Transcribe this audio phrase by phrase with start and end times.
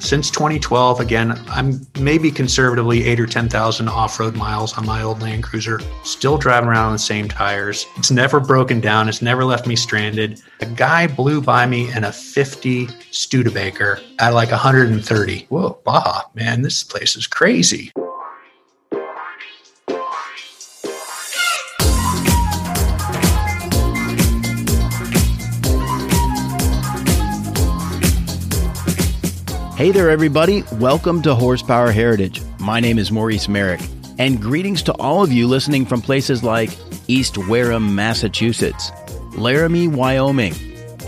[0.00, 5.20] since 2012, again, I'm maybe conservatively eight or 10,000 off road miles on my old
[5.20, 7.86] Land Cruiser, still driving around on the same tires.
[7.96, 10.40] It's never broken down, it's never left me stranded.
[10.60, 15.46] A guy blew by me in a 50 Studebaker at like 130.
[15.48, 17.92] Whoa, Baja, man, this place is crazy.
[29.80, 30.62] Hey there, everybody.
[30.72, 32.42] Welcome to Horsepower Heritage.
[32.58, 33.80] My name is Maurice Merrick,
[34.18, 36.76] and greetings to all of you listening from places like
[37.08, 38.92] East Wareham, Massachusetts,
[39.32, 40.52] Laramie, Wyoming,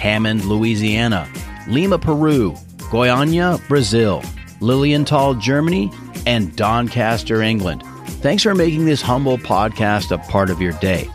[0.00, 1.30] Hammond, Louisiana,
[1.68, 2.52] Lima, Peru,
[2.88, 4.22] Goiânia, Brazil,
[4.60, 5.92] Lilienthal, Germany,
[6.26, 7.82] and Doncaster, England.
[8.22, 11.10] Thanks for making this humble podcast a part of your day.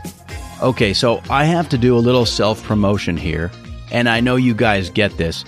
[0.62, 3.50] Okay, so I have to do a little self promotion here,
[3.92, 5.44] and I know you guys get this.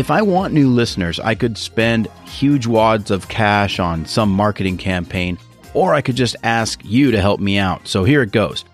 [0.00, 4.78] If I want new listeners, I could spend huge wads of cash on some marketing
[4.78, 5.36] campaign,
[5.74, 7.86] or I could just ask you to help me out.
[7.86, 8.64] So here it goes.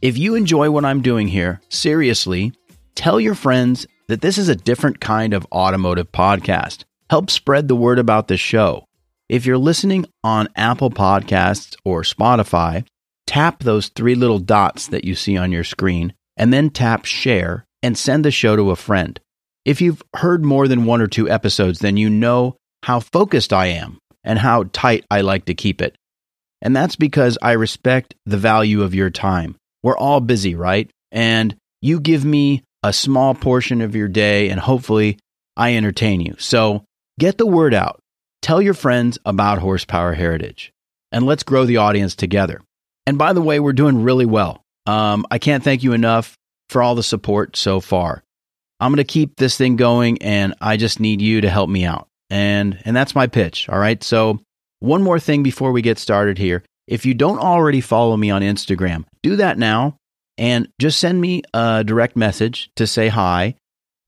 [0.00, 2.52] If you enjoy what I'm doing here, seriously,
[2.96, 6.82] tell your friends that this is a different kind of automotive podcast.
[7.08, 8.84] Help spread the word about the show.
[9.28, 12.84] If you're listening on Apple Podcasts or Spotify,
[13.28, 17.66] tap those three little dots that you see on your screen, and then tap share
[17.84, 19.20] and send the show to a friend.
[19.64, 23.66] If you've heard more than one or two episodes, then you know how focused I
[23.66, 25.96] am and how tight I like to keep it.
[26.60, 29.56] And that's because I respect the value of your time.
[29.82, 30.90] We're all busy, right?
[31.10, 35.18] And you give me a small portion of your day, and hopefully
[35.56, 36.36] I entertain you.
[36.38, 36.84] So
[37.18, 38.00] get the word out.
[38.40, 40.72] Tell your friends about Horsepower Heritage,
[41.12, 42.60] and let's grow the audience together.
[43.06, 44.62] And by the way, we're doing really well.
[44.86, 46.36] Um, I can't thank you enough
[46.68, 48.22] for all the support so far.
[48.82, 51.84] I'm going to keep this thing going and I just need you to help me
[51.84, 52.08] out.
[52.30, 54.02] And and that's my pitch, all right?
[54.02, 54.40] So,
[54.80, 56.64] one more thing before we get started here.
[56.88, 59.98] If you don't already follow me on Instagram, do that now
[60.36, 63.54] and just send me a direct message to say hi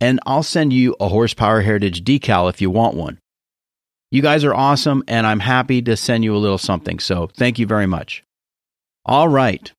[0.01, 3.21] and I'll send you a Horsepower Heritage decal if you want one.
[4.11, 6.99] You guys are awesome and I'm happy to send you a little something.
[6.99, 8.25] So, thank you very much.
[9.07, 9.71] All right.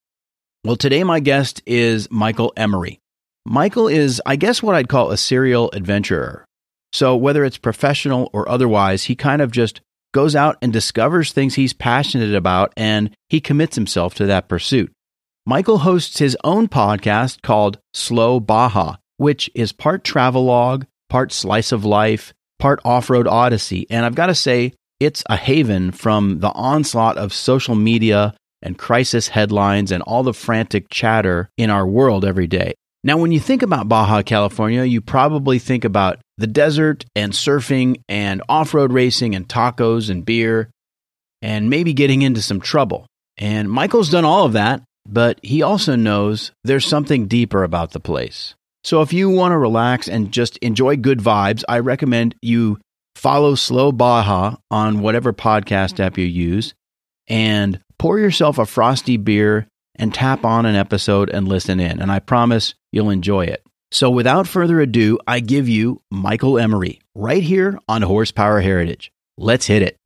[0.63, 3.01] Well, today my guest is Michael Emery.
[3.45, 6.45] Michael is, I guess, what I'd call a serial adventurer.
[6.91, 9.81] So, whether it's professional or otherwise, he kind of just
[10.13, 14.91] goes out and discovers things he's passionate about and he commits himself to that pursuit.
[15.45, 21.85] Michael hosts his own podcast called Slow Baja, which is part travelogue, part slice of
[21.85, 23.85] life, part off road odyssey.
[23.91, 28.33] And I've got to say, it's a haven from the onslaught of social media
[28.63, 32.73] and crisis headlines and all the frantic chatter in our world every day.
[33.05, 38.01] Now, when you think about Baja California, you probably think about the desert and surfing
[38.09, 40.71] and off road racing and tacos and beer
[41.39, 43.05] and maybe getting into some trouble.
[43.37, 47.99] And Michael's done all of that, but he also knows there's something deeper about the
[47.99, 48.55] place.
[48.83, 52.79] So if you want to relax and just enjoy good vibes, I recommend you
[53.15, 56.73] follow Slow Baja on whatever podcast app you use
[57.27, 62.01] and pour yourself a frosty beer and tap on an episode and listen in.
[62.01, 63.61] And I promise You'll enjoy it.
[63.91, 69.11] So, without further ado, I give you Michael Emery right here on Horsepower Heritage.
[69.37, 69.97] Let's hit it.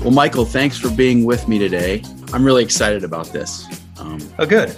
[0.00, 2.04] Well, Michael, thanks for being with me today.
[2.32, 3.66] I'm really excited about this.
[3.98, 4.76] Um, oh, good.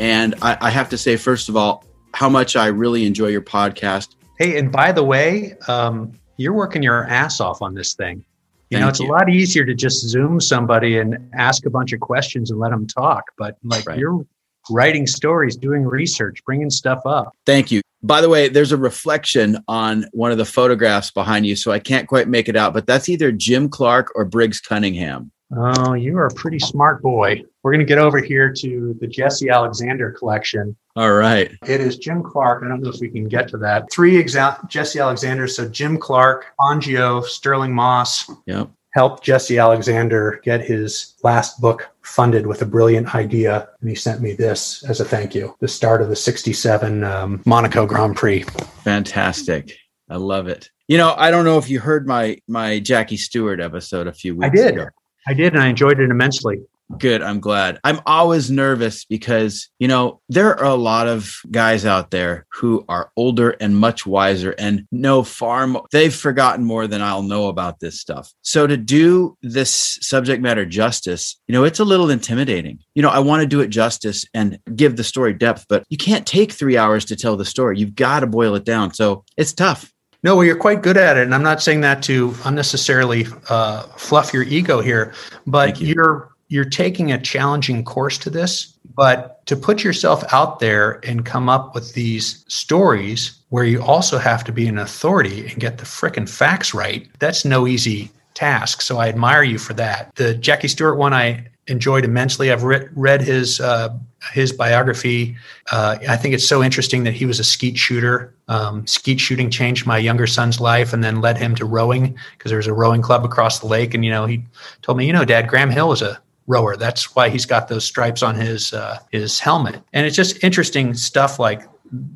[0.00, 1.84] And I, I, have to say, first of all,
[2.14, 4.14] how much I really enjoy your podcast.
[4.38, 8.24] Hey, and by the way, um, you're working your ass off on this thing.
[8.70, 9.10] You Thank know, it's you.
[9.10, 12.70] a lot easier to just zoom somebody and ask a bunch of questions and let
[12.70, 13.24] them talk.
[13.36, 13.98] But like right.
[13.98, 14.26] you're
[14.70, 17.36] writing stories, doing research, bringing stuff up.
[17.46, 17.80] Thank you.
[18.02, 21.78] By the way, there's a reflection on one of the photographs behind you, so I
[21.78, 25.30] can't quite make it out, but that's either Jim Clark or Briggs Cunningham.
[25.56, 27.42] Oh, you are a pretty smart boy.
[27.62, 30.76] We're going to get over here to the Jesse Alexander collection.
[30.96, 31.50] All right.
[31.66, 32.62] It is Jim Clark.
[32.62, 33.90] I don't know if we can get to that.
[33.90, 35.46] Three exa- Jesse Alexander.
[35.46, 38.30] So Jim Clark, Fangio, Stirling Moss.
[38.46, 43.68] Yep helped Jesse Alexander get his last book funded with a brilliant idea.
[43.80, 47.42] And he sent me this as a thank you, the start of the 67 um,
[47.44, 48.44] Monaco Grand Prix.
[48.84, 49.76] Fantastic.
[50.08, 50.70] I love it.
[50.86, 54.36] You know, I don't know if you heard my my Jackie Stewart episode a few
[54.36, 54.74] weeks I did.
[54.74, 54.86] ago.
[55.26, 56.60] I did, and I enjoyed it immensely.
[56.98, 57.22] Good.
[57.22, 57.80] I'm glad.
[57.82, 62.84] I'm always nervous because, you know, there are a lot of guys out there who
[62.88, 65.86] are older and much wiser and know far more.
[65.92, 68.30] They've forgotten more than I'll know about this stuff.
[68.42, 72.78] So to do this subject matter justice, you know, it's a little intimidating.
[72.94, 75.96] You know, I want to do it justice and give the story depth, but you
[75.96, 77.78] can't take three hours to tell the story.
[77.78, 78.92] You've got to boil it down.
[78.92, 79.90] So it's tough.
[80.22, 83.82] No, well, you're quite good at it, and I'm not saying that to unnecessarily uh,
[83.82, 85.12] fluff your ego here,
[85.46, 85.94] but you.
[85.94, 88.72] you're you're taking a challenging course to this.
[88.94, 94.18] But to put yourself out there and come up with these stories where you also
[94.18, 98.82] have to be an authority and get the frickin' facts right, that's no easy task.
[98.82, 100.14] So I admire you for that.
[100.14, 102.52] The Jackie Stewart one I enjoyed immensely.
[102.52, 103.96] I've re- read his uh,
[104.32, 105.36] his biography.
[105.70, 108.34] Uh, I think it's so interesting that he was a skeet shooter.
[108.48, 112.50] Um, skeet shooting changed my younger son's life and then led him to rowing because
[112.50, 113.94] there was a rowing club across the lake.
[113.94, 114.42] And you know, he
[114.82, 116.76] told me, you know, Dad, Graham Hill was a rower.
[116.76, 119.82] That's why he's got those stripes on his uh, his helmet.
[119.92, 121.62] And it's just interesting stuff like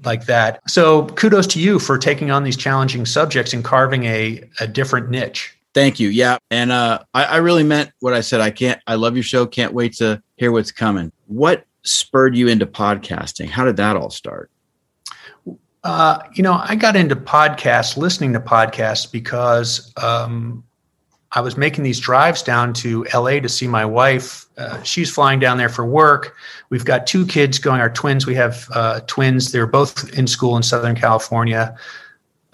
[0.04, 0.60] like that.
[0.69, 5.10] So kudos to you for taking on these challenging subjects and carving a, a different
[5.10, 5.56] niche.
[5.75, 6.08] Thank you.
[6.08, 6.38] Yeah.
[6.50, 8.40] And uh, I, I really meant what I said.
[8.40, 9.46] I can't, I love your show.
[9.46, 11.12] Can't wait to hear what's coming.
[11.26, 13.48] What spurred you into podcasting?
[13.48, 14.50] How did that all start?
[15.84, 20.64] Uh, you know, I got into podcasts, listening to podcasts because um,
[21.32, 24.46] I was making these drives down to LA to see my wife.
[24.56, 26.34] Uh, she's flying down there for work.
[26.70, 28.26] We've got two kids going, our twins.
[28.26, 29.52] We have uh, twins.
[29.52, 31.76] They're both in school in Southern California.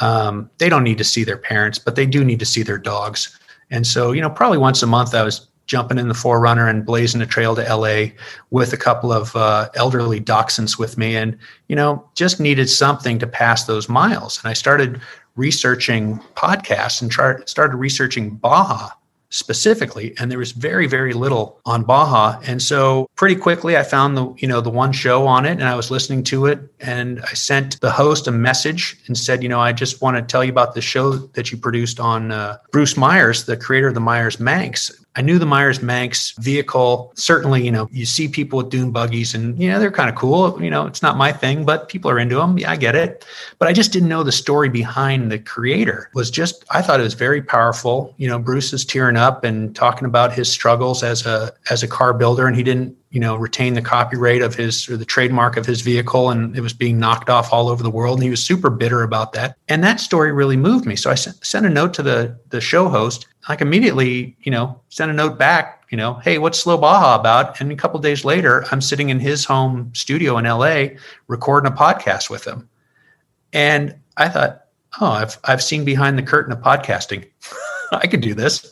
[0.01, 2.79] Um, they don't need to see their parents, but they do need to see their
[2.79, 3.39] dogs.
[3.71, 6.85] And so, you know, probably once a month, I was jumping in the 4Runner and
[6.85, 8.13] blazing a trail to LA
[8.51, 11.39] with a couple of uh, elderly dachshunds with me, and
[11.69, 14.41] you know, just needed something to pass those miles.
[14.43, 15.01] And I started
[15.37, 18.91] researching podcasts and tried, started researching Baja
[19.35, 20.15] specifically.
[20.19, 22.39] And there was very very little on baja.
[22.47, 25.65] And so pretty quickly i found the you know the one show on it and
[25.65, 26.61] i was listening to it.
[26.79, 30.23] And i sent the host a message and said you know i just want to
[30.23, 33.95] tell you about the show that you produced on uh, bruce meyers the creator of
[33.95, 37.13] the meyers manx I knew the Meyers Manx vehicle.
[37.15, 40.17] Certainly, you know, you see people with dune buggies and, you know, they're kind of
[40.17, 40.61] cool.
[40.63, 42.59] You know, it's not my thing, but people are into them.
[42.59, 43.25] Yeah, I get it.
[43.59, 47.01] But I just didn't know the story behind the creator it was just, I thought
[47.01, 48.15] it was very powerful.
[48.17, 51.89] You know, Bruce is tearing up and talking about his struggles as a, as a
[51.89, 52.47] car builder.
[52.47, 55.83] And he didn't you know, retain the copyright of his or the trademark of his
[55.83, 58.19] vehicle, and it was being knocked off all over the world.
[58.19, 59.57] And he was super bitter about that.
[59.69, 60.97] And that story really moved me.
[60.97, 63.29] So I sent, a note to the the show host.
[63.49, 65.85] Like immediately, you know, sent a note back.
[65.91, 67.61] You know, hey, what's Slow Baja about?
[67.61, 70.99] And a couple days later, I'm sitting in his home studio in L.A.
[71.29, 72.69] recording a podcast with him.
[73.53, 74.65] And I thought,
[75.01, 77.31] oh, I've I've seen behind the curtain of podcasting.
[77.93, 78.69] I could do this.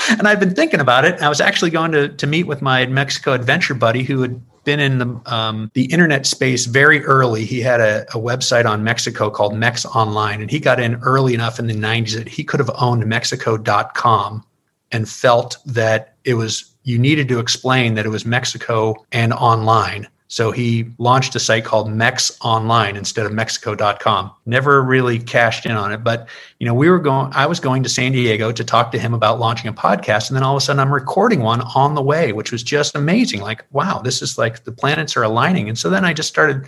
[0.10, 1.20] and I've been thinking about it.
[1.20, 4.80] I was actually going to, to meet with my Mexico adventure buddy who had been
[4.80, 7.44] in the um, the internet space very early.
[7.44, 11.34] He had a, a, website on Mexico called Mex Online, and he got in early
[11.34, 14.44] enough in the 90s that he could have owned Mexico.com
[14.92, 20.08] and felt that it was you needed to explain that it was Mexico and online
[20.28, 24.30] so he launched a site called Mex Online instead of Mexico.com.
[24.44, 26.28] Never really cashed in on it, but
[26.58, 27.32] you know, we were going.
[27.34, 30.36] I was going to San Diego to talk to him about launching a podcast, and
[30.36, 33.40] then all of a sudden, I'm recording one on the way, which was just amazing.
[33.40, 35.68] Like, wow, this is like the planets are aligning.
[35.68, 36.66] And so then I just started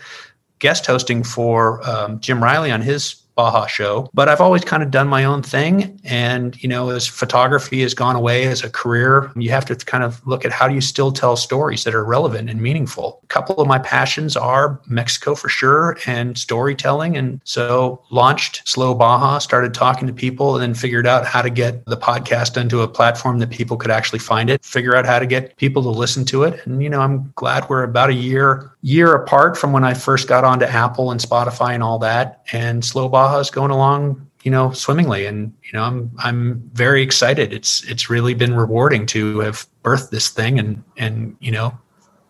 [0.59, 4.11] guest hosting for um, Jim Riley on his Baja show.
[4.12, 6.00] But I've always kind of done my own thing.
[6.02, 10.02] And, you know, as photography has gone away as a career, you have to kind
[10.02, 13.20] of look at how do you still tell stories that are relevant and meaningful.
[13.23, 17.17] A couple of my passions are Mexico for sure and storytelling.
[17.17, 21.50] And so launched Slow Baja, started talking to people, and then figured out how to
[21.50, 25.21] get the podcast onto a platform that people could actually find it, figure out how
[25.21, 26.66] to get people to listen to it.
[26.66, 30.28] And, you know, I'm glad we're about a year year apart from when I first
[30.28, 32.42] got onto Apple and Spotify and all that.
[32.52, 35.26] And Slow Baja is going along, you know, swimmingly.
[35.26, 37.52] And you know, I'm I'm very excited.
[37.52, 41.76] It's it's really been rewarding to have birthed this thing and and you know,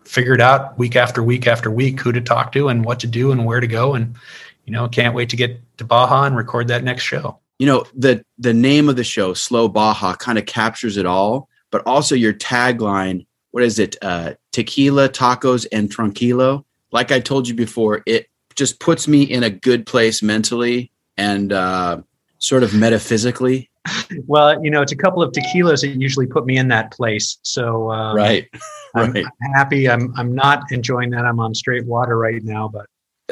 [0.03, 3.31] figured out week after week after week who to talk to and what to do
[3.31, 3.95] and where to go.
[3.95, 4.15] And
[4.65, 7.39] you know, can't wait to get to Baja and record that next show.
[7.57, 11.49] You know, the the name of the show, Slow Baja, kind of captures it all,
[11.71, 13.95] but also your tagline what is it?
[14.01, 16.63] Uh, tequila, tacos, and tranquilo.
[16.91, 18.28] Like I told you before, it
[18.59, 22.01] just puts me in a good place mentally and uh,
[22.37, 23.71] sort of metaphysically.
[24.27, 27.39] Well, you know, it's a couple of tequilas that usually put me in that place.
[27.41, 28.47] So um, right,
[28.95, 29.25] I'm, right.
[29.25, 29.89] I'm happy.
[29.89, 31.25] I'm I'm not enjoying that.
[31.25, 32.85] I'm on straight water right now, but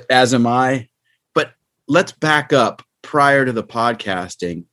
[0.10, 0.88] as am I.
[1.36, 1.52] But
[1.88, 4.64] let's back up prior to the podcasting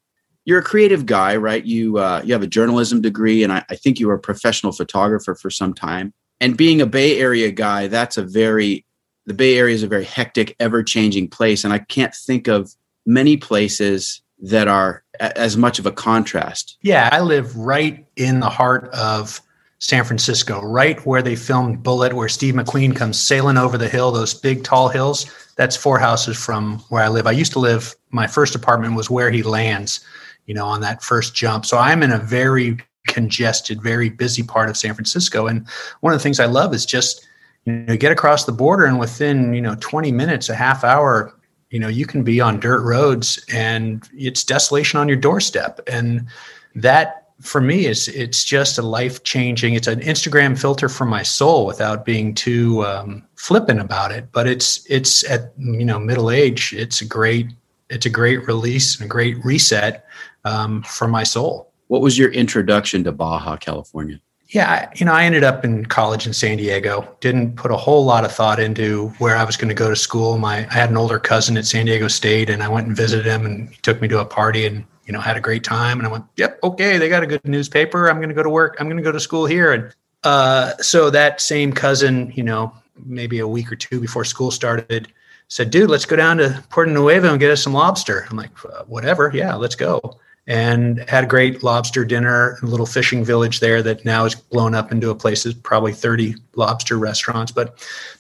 [0.45, 1.65] you're a creative guy, right?
[1.65, 4.73] You uh, you have a journalism degree, and I, I think you were a professional
[4.73, 6.13] photographer for some time.
[6.41, 8.85] And being a Bay Area guy, that's a very
[9.27, 12.75] the Bay Area is a very hectic, ever changing place, and I can't think of
[13.07, 16.77] many places that are a- as much of a contrast.
[16.83, 19.41] Yeah, I live right in the heart of
[19.79, 24.13] San Francisco, right where they filmed Bullitt, where Steve McQueen comes sailing over the hill,
[24.13, 25.27] those big tall hills.
[25.57, 27.29] that's four houses from where I live.
[27.29, 27.95] I used to live.
[28.11, 30.01] My first apartment was where he lands,
[30.47, 31.65] you know, on that first jump.
[31.65, 35.47] So I'm in a very congested, very busy part of San Francisco.
[35.47, 35.65] And
[36.01, 37.25] one of the things I love is just
[37.65, 41.35] you know get across the border and within you know 20 minutes, a half hour,
[41.71, 45.81] you know you can be on dirt roads and it's desolation on your doorstep.
[45.87, 46.27] And
[46.75, 49.75] that for me is it's just a life changing.
[49.75, 54.31] It's an Instagram filter for my soul without being too um, flippant about it.
[54.33, 56.73] But it's it's at you know middle age.
[56.73, 57.49] It's a great
[57.91, 60.07] it's a great release and a great reset
[60.45, 61.73] um, for my soul.
[61.89, 64.21] What was your introduction to Baja California?
[64.55, 67.17] Yeah, you know, I ended up in college in San Diego.
[67.19, 69.97] Didn't put a whole lot of thought into where I was going to go to
[69.97, 70.39] school.
[70.39, 73.27] My I had an older cousin at San Diego State, and I went and visited
[73.27, 75.99] him, and he took me to a party, and you know, had a great time.
[75.99, 78.09] And I went, "Yep, okay, they got a good newspaper.
[78.09, 78.77] I'm going to go to work.
[78.79, 79.93] I'm going to go to school here." And
[80.23, 82.73] uh, so that same cousin, you know,
[83.05, 85.13] maybe a week or two before school started,
[85.49, 88.53] said, "Dude, let's go down to Puerto Nuevo and get us some lobster." I'm like,
[88.65, 93.61] uh, "Whatever, yeah, let's go." And had a great lobster dinner a little fishing village
[93.61, 97.51] there that now is blown up into a place that's probably 30 lobster restaurants.
[97.51, 97.79] But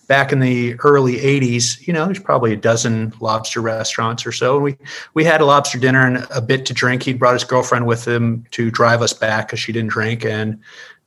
[0.09, 4.59] back in the early 80s you know there's probably a dozen lobster restaurants or so.
[4.59, 4.77] We
[5.13, 7.03] we had a lobster dinner and a bit to drink.
[7.03, 10.61] He brought his girlfriend with him to drive us back because she didn't drink and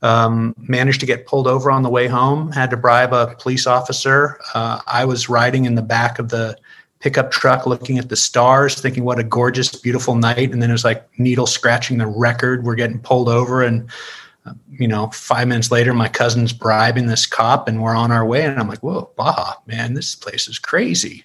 [0.03, 3.65] um, managed to get pulled over on the way home had to bribe a police
[3.65, 4.39] officer.
[4.53, 6.55] Uh, i was riding in the back of the
[6.99, 10.51] pickup truck looking at the stars, thinking what a gorgeous, beautiful night.
[10.51, 12.63] And then it was like needle scratching the record.
[12.63, 13.61] We're getting pulled over.
[13.61, 13.89] And,
[14.45, 18.25] uh, you know, five minutes later, my cousin's bribing this cop and we're on our
[18.25, 18.45] way.
[18.45, 21.23] And I'm like, whoa, Baja, man, this place is crazy.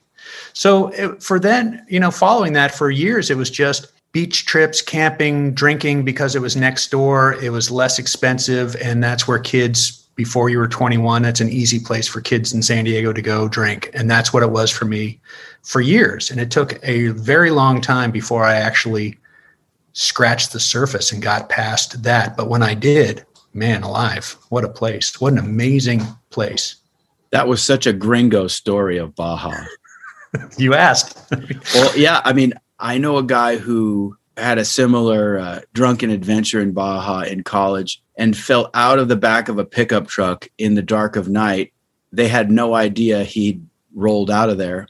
[0.53, 4.83] So it, for then, you know, following that for years, it was just beach trips,
[4.83, 7.35] camping, drinking because it was next door.
[7.43, 8.77] It was less expensive.
[8.77, 12.63] And that's where kids before you were 21 that's an easy place for kids in
[12.63, 13.91] san diego to go drink.
[13.95, 15.21] And that's what it was for me
[15.63, 16.31] for years.
[16.31, 19.19] And it took a very long time before i actually
[19.95, 22.37] scratched the surface and got past that.
[22.37, 25.21] But when i did man alive what a place.
[25.21, 26.77] What an amazing place.
[27.31, 29.55] That was such a gringo story of baja.
[30.57, 31.19] You asked.
[31.75, 36.61] Well yeah i mean i know a guy who had a similar uh, drunken adventure
[36.61, 40.75] in baja in college and fell out of the back of a pickup truck in
[40.75, 41.73] the dark of night.
[42.13, 44.89] They had no idea he'd rolled out of there.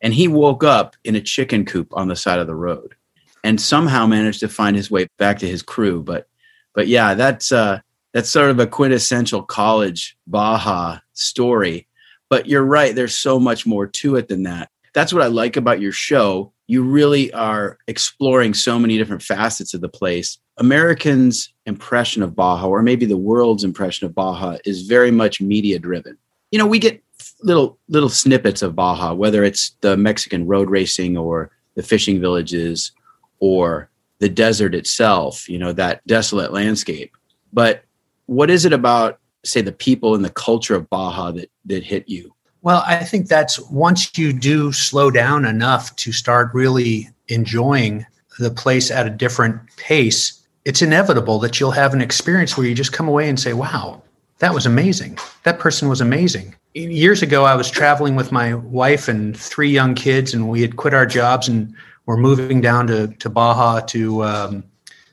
[0.00, 2.94] And he woke up in a chicken coop on the side of the road
[3.42, 6.02] and somehow managed to find his way back to his crew.
[6.02, 6.26] But
[6.74, 7.80] but yeah, that's uh
[8.12, 11.86] that's sort of a quintessential college Baja story.
[12.28, 14.70] But you're right, there's so much more to it than that.
[14.94, 16.52] That's what I like about your show.
[16.66, 22.68] You really are exploring so many different facets of the place Americans' impression of Baja,
[22.68, 26.16] or maybe the world's impression of Baja, is very much media driven.
[26.50, 27.02] You know, we get
[27.42, 32.92] little little snippets of Baja, whether it's the Mexican road racing or the fishing villages
[33.40, 33.90] or
[34.20, 37.16] the desert itself, you know, that desolate landscape.
[37.52, 37.84] But
[38.26, 42.08] what is it about, say, the people and the culture of Baja that that hit
[42.08, 42.33] you?
[42.64, 48.06] Well, I think that's once you do slow down enough to start really enjoying
[48.38, 52.74] the place at a different pace, it's inevitable that you'll have an experience where you
[52.74, 54.02] just come away and say, wow,
[54.38, 55.18] that was amazing.
[55.42, 56.54] That person was amazing.
[56.72, 60.76] Years ago, I was traveling with my wife and three young kids, and we had
[60.76, 61.74] quit our jobs and
[62.06, 64.64] were moving down to, to Baja to um,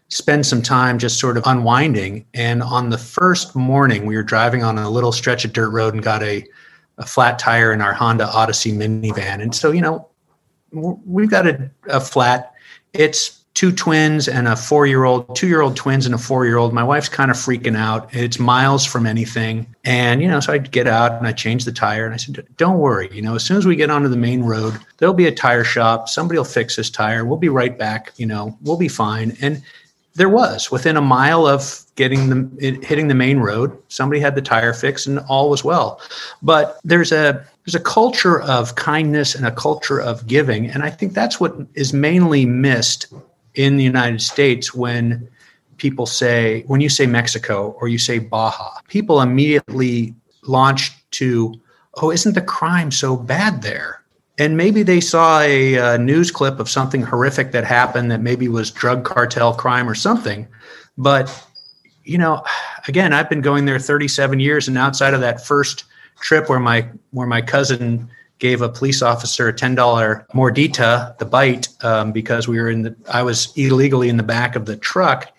[0.08, 2.25] spend some time just sort of unwinding.
[2.34, 5.93] And on the first morning, we were driving on a little stretch of dirt road
[5.93, 6.46] and got a,
[6.98, 9.41] a flat tire in our Honda Odyssey minivan.
[9.41, 10.07] And so, you know,
[10.71, 12.53] we've got a, a flat.
[12.93, 16.45] It's two twins and a four year old, two year old twins and a four
[16.45, 16.74] year old.
[16.74, 18.13] My wife's kind of freaking out.
[18.15, 19.67] It's miles from anything.
[19.83, 22.45] And, you know, so I'd get out and I change the tire and I said,
[22.57, 23.10] don't worry.
[23.12, 25.63] You know, as soon as we get onto the main road, there'll be a tire
[25.63, 26.07] shop.
[26.07, 27.25] Somebody will fix this tire.
[27.25, 28.13] We'll be right back.
[28.15, 29.36] You know, we'll be fine.
[29.41, 29.62] And
[30.15, 30.72] there was.
[30.72, 35.08] Within a mile of getting the hitting the main road somebody had the tire fixed
[35.08, 36.01] and all was well.
[36.41, 40.68] But there's a there's a culture of kindness and a culture of giving.
[40.68, 43.13] And i think that's what is mainly missed
[43.56, 45.27] in the United States when
[45.77, 50.13] people say, when you say Mexico or you say Baja, people immediately
[50.44, 51.53] launch to,
[51.96, 54.00] oh, isn't the crime so bad there?
[54.41, 58.48] And maybe they saw a, a news clip of something horrific that happened that maybe
[58.48, 60.48] was drug cartel crime or something.
[60.98, 61.48] But,
[62.05, 62.43] you know,
[62.88, 65.83] again, I've been going there 37 years, and outside of that first
[66.21, 71.25] trip where my where my cousin gave a police officer a ten dollar mordida, the
[71.25, 72.95] bite, um, because we were in the.
[73.13, 75.31] I was illegally in the back of the truck.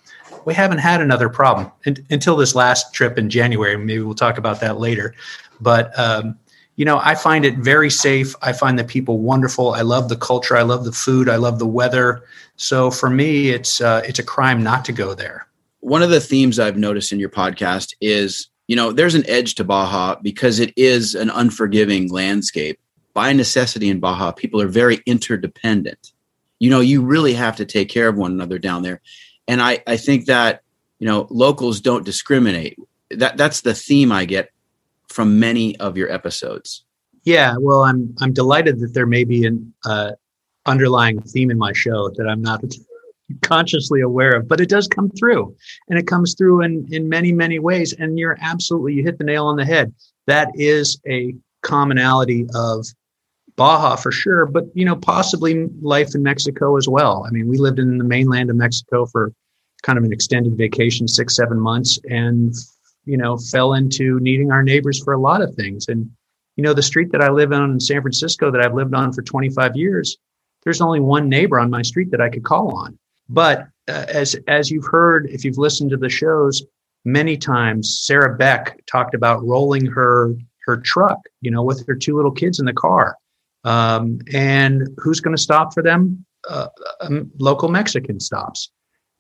[0.45, 3.77] We haven't had another problem until this last trip in January.
[3.77, 5.13] Maybe we'll talk about that later.
[5.61, 6.39] But um,
[6.77, 8.35] you know, I find it very safe.
[8.43, 9.75] I find the people wonderful.
[9.75, 10.57] I love the culture.
[10.57, 11.29] I love the food.
[11.29, 12.25] I love the weather.
[12.57, 15.47] So for me, it's uh, it's a crime not to go there.
[15.81, 19.55] One of the themes I've noticed in your podcast is, you know, there's an edge
[19.57, 22.79] to Baja because it is an unforgiving landscape.
[23.15, 26.13] By necessity in Baja, people are very interdependent.
[26.61, 29.03] You know, you really have to take care of one another down there.
[29.47, 30.63] And I, I think that,
[30.99, 32.79] you know, locals don't discriminate.
[33.11, 34.52] That that's the theme I get
[35.13, 36.85] from many of your episodes.
[37.25, 40.13] Yeah, well, I'm I'm delighted that there may be an uh,
[40.67, 42.65] underlying theme in my show that I'm not
[43.43, 45.55] consciously aware of, but it does come through,
[45.89, 47.93] and it comes through in in many many ways.
[47.93, 49.95] And you're absolutely you hit the nail on the head.
[50.27, 52.87] That is a commonality of
[53.55, 57.25] Baja for sure, but you know possibly life in Mexico as well.
[57.27, 59.33] I mean, we lived in the mainland of Mexico for
[59.83, 62.55] kind of an extended vacation, six seven months, and
[63.05, 65.89] you know, fell into needing our neighbors for a lot of things.
[65.89, 66.11] And,
[66.57, 69.13] you know, the street that I live on in San Francisco that I've lived on
[69.13, 70.17] for 25 years,
[70.65, 72.99] there's only one neighbor on my street that I could call on.
[73.29, 76.63] But uh, as as you've heard, if you've listened to the shows
[77.05, 80.35] many times, Sarah Beck talked about rolling her
[80.67, 83.17] her truck, you know, with her two little kids in the car.
[83.65, 86.25] Um, and who's going to stop for them?
[86.49, 86.69] Uh,
[87.01, 88.71] um, local Mexican stops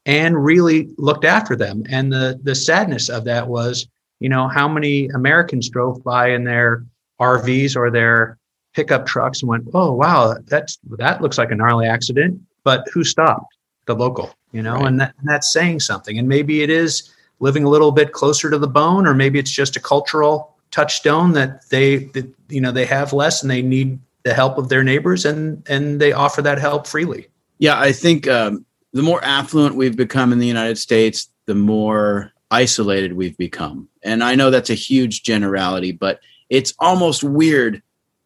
[0.07, 1.85] and really looked after them.
[1.89, 3.87] And the the sadness of that was,
[4.21, 6.85] you know, how many Americans drove by in their
[7.21, 8.39] RVs or their
[8.75, 13.05] pickup trucks and went, "Oh, wow, that's that looks like a gnarly accident." But who
[13.05, 13.57] stopped?
[13.87, 14.87] The local, you know, right.
[14.87, 16.17] and, that, and that's saying something.
[16.17, 19.51] And maybe it is living a little bit closer to the bone, or maybe it's
[19.51, 23.99] just a cultural touchstone that they, that, you know, they have less and they need
[24.23, 27.27] the help of their neighbors, and and they offer that help freely.
[27.59, 32.33] Yeah, I think um, the more affluent we've become in the United States, the more
[32.51, 33.89] isolated we've become.
[34.03, 36.21] And I know that's a huge generality, but
[36.51, 37.83] it's almost weird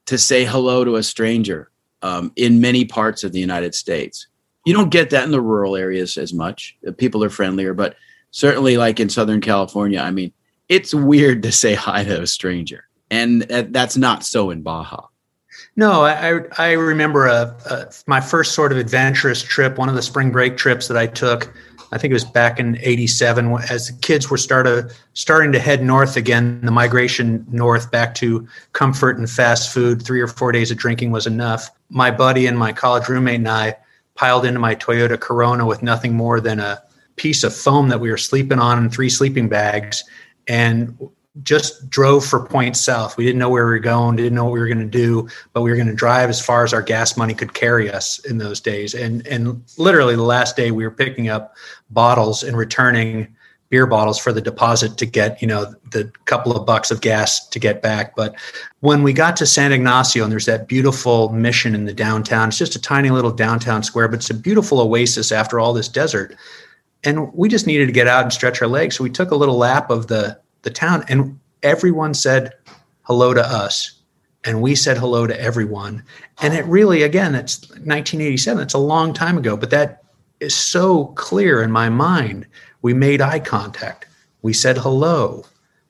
[0.07, 1.71] to say hello to a stranger
[2.03, 4.27] um, in many parts of the United States.
[4.65, 6.77] You don't get that in the rural areas as much.
[6.99, 7.95] People are friendlier, but
[8.33, 10.33] certainly, like in Southern California, I mean,
[10.69, 12.89] it's weird to say hi to a stranger.
[13.11, 15.07] And that's not so in Baja.
[15.79, 20.03] No, I I remember a, a, my first sort of adventurous trip, one of the
[20.03, 21.53] spring break trips that I took.
[21.93, 25.85] I think it was back in '87, as the kids were started starting to head
[25.85, 26.63] north again.
[26.63, 30.03] The migration north back to comfort and fast food.
[30.03, 31.71] Three or four days of drinking was enough.
[31.91, 33.77] My buddy and my college roommate and I
[34.15, 36.83] piled into my Toyota Corona with nothing more than a
[37.17, 40.03] piece of foam that we were sleeping on and three sleeping bags,
[40.49, 40.97] and
[41.43, 43.17] just drove for points south.
[43.17, 45.29] We didn't know where we were going, didn't know what we were going to do,
[45.53, 48.19] but we were going to drive as far as our gas money could carry us
[48.21, 48.95] in those days.
[48.95, 51.55] And and literally the last day we were picking up
[51.91, 53.35] bottles and returning
[53.69, 57.47] beer bottles for the deposit to get, you know, the couple of bucks of gas
[57.49, 58.15] to get back.
[58.15, 58.37] But
[58.81, 62.59] when we got to San Ignacio and there's that beautiful mission in the downtown, it's
[62.59, 66.37] just a tiny little downtown square, but it's a beautiful oasis after all this desert.
[67.03, 68.97] And we just needed to get out and stretch our legs.
[68.97, 71.03] So we took a little lap of the the town.
[71.09, 72.53] And everyone said
[73.03, 73.93] hello to us
[74.45, 76.03] and we said hello to everyone.
[76.43, 80.03] And it really again it's 1987 it's a long time ago but that
[80.41, 82.47] is so clear in my mind.
[82.83, 84.07] We made eye contact.
[84.43, 85.47] We said hello.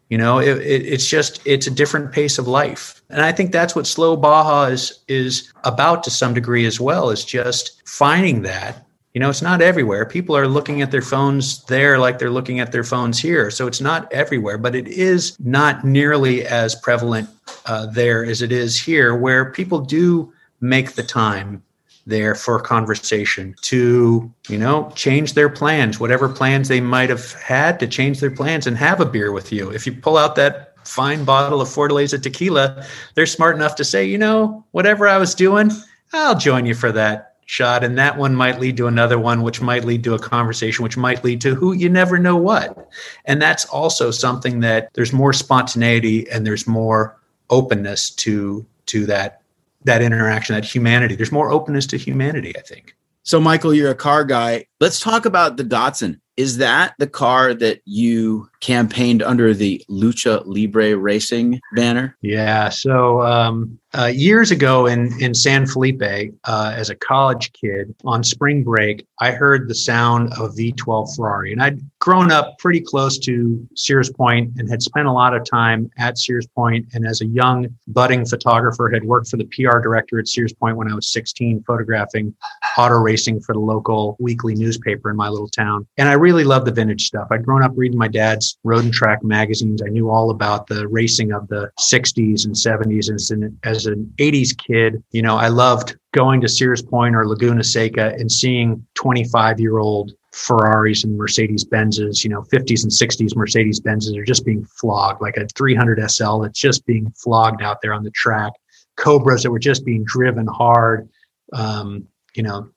[0.09, 3.03] You know it, it, it's just it's a different pace of life.
[3.11, 7.11] And i think that's what slow baja is is about to some degree as well
[7.11, 8.86] is just finding that
[9.17, 10.05] you know it's not everywhere.
[10.05, 13.51] People are looking at their phones there like they're looking at their phones here.
[13.51, 17.27] So it's not everywhere but it is not nearly as prevalent
[17.65, 21.63] uh, there as it is here where people do make the time
[22.07, 27.81] there for conversation to you know change their plans whatever plans they might have had
[27.81, 29.71] to change their plans and have a beer with you.
[29.71, 34.05] If you pull out that fine bottle of fortaleza tequila they're smart enough to say
[34.05, 35.69] you know whatever i was doing
[36.13, 39.61] i'll join you for that shot and that one might lead to another one which
[39.61, 42.91] might lead to a conversation which might lead to who you never know what.
[43.25, 49.43] And that's also something that there's more spontaneity and there's more openness to to that
[49.85, 51.15] that interaction that humanity.
[51.15, 52.95] There's more openness to humanity i think.
[53.23, 54.67] So michael you're a car guy.
[54.81, 56.21] Let's talk about the datsun.
[56.37, 62.17] Is that the car that you campaigned under the lucha libre racing banner?
[62.23, 66.03] Yeah so um, uh, years ago in, in San Felipe,
[66.45, 71.53] uh, as a college kid on spring break, I heard the sound of V12 Ferrari.
[71.53, 75.45] And I'd grown up pretty close to Sears Point and had spent a lot of
[75.45, 76.87] time at Sears Point.
[76.93, 80.77] And as a young budding photographer, had worked for the PR director at Sears Point
[80.77, 82.35] when I was 16, photographing
[82.77, 85.87] auto racing for the local weekly newspaper in my little town.
[85.97, 87.29] And I really loved the vintage stuff.
[87.31, 89.81] I'd grown up reading my dad's road and track magazines.
[89.83, 94.13] I knew all about the racing of the 60s and 70s as an, as an
[94.19, 95.03] 80s kid.
[95.13, 99.79] You know, I loved going to Sears Point or Laguna Seca and seeing 25 year
[99.79, 104.65] old Ferraris and Mercedes Benzes, you know, 50s and 60s Mercedes Benzes are just being
[104.65, 108.53] flogged, like a 300 SL that's just being flogged out there on the track.
[108.97, 111.09] Cobras that were just being driven hard.
[111.53, 112.69] Um, you know,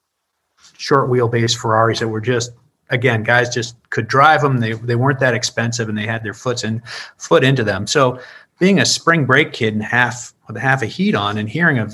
[0.78, 2.52] short wheelbase Ferraris that were just
[2.89, 4.58] again, guys just could drive them.
[4.58, 6.82] They they weren't that expensive, and they had their foots in
[7.17, 7.88] foot into them.
[7.88, 8.19] So,
[8.60, 11.88] being a spring break kid and half with half a heat on, and hearing a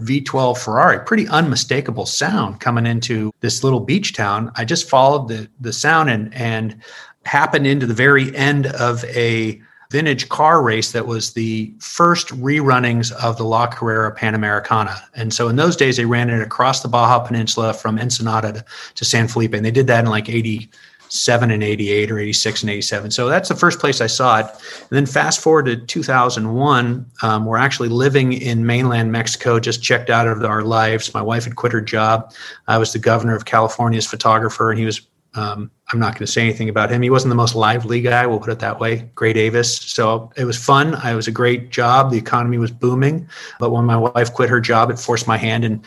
[0.00, 4.52] V12 Ferrari, pretty unmistakable sound coming into this little beach town.
[4.56, 6.80] I just followed the the sound and and
[7.24, 13.12] happened into the very end of a vintage car race that was the first rerunnings
[13.12, 15.00] of the La Carrera Panamericana.
[15.14, 18.64] And so in those days, they ran it across the Baja Peninsula from Ensenada to,
[18.96, 19.54] to San Felipe.
[19.54, 20.28] And they did that in like
[21.06, 23.10] 87 and 88 or 86 and 87.
[23.10, 24.46] So that's the first place I saw it.
[24.46, 30.10] And then fast forward to 2001, um, we're actually living in mainland Mexico, just checked
[30.10, 31.12] out of our lives.
[31.14, 32.32] My wife had quit her job.
[32.68, 35.00] I was the governor of California's photographer, and he was
[35.34, 37.02] um, I'm not going to say anything about him.
[37.02, 39.10] He wasn't the most lively guy, we'll put it that way.
[39.14, 39.76] Gray Davis.
[39.76, 40.94] So it was fun.
[40.94, 42.10] I was a great job.
[42.10, 43.28] The economy was booming.
[43.60, 45.84] But when my wife quit her job, it forced my hand and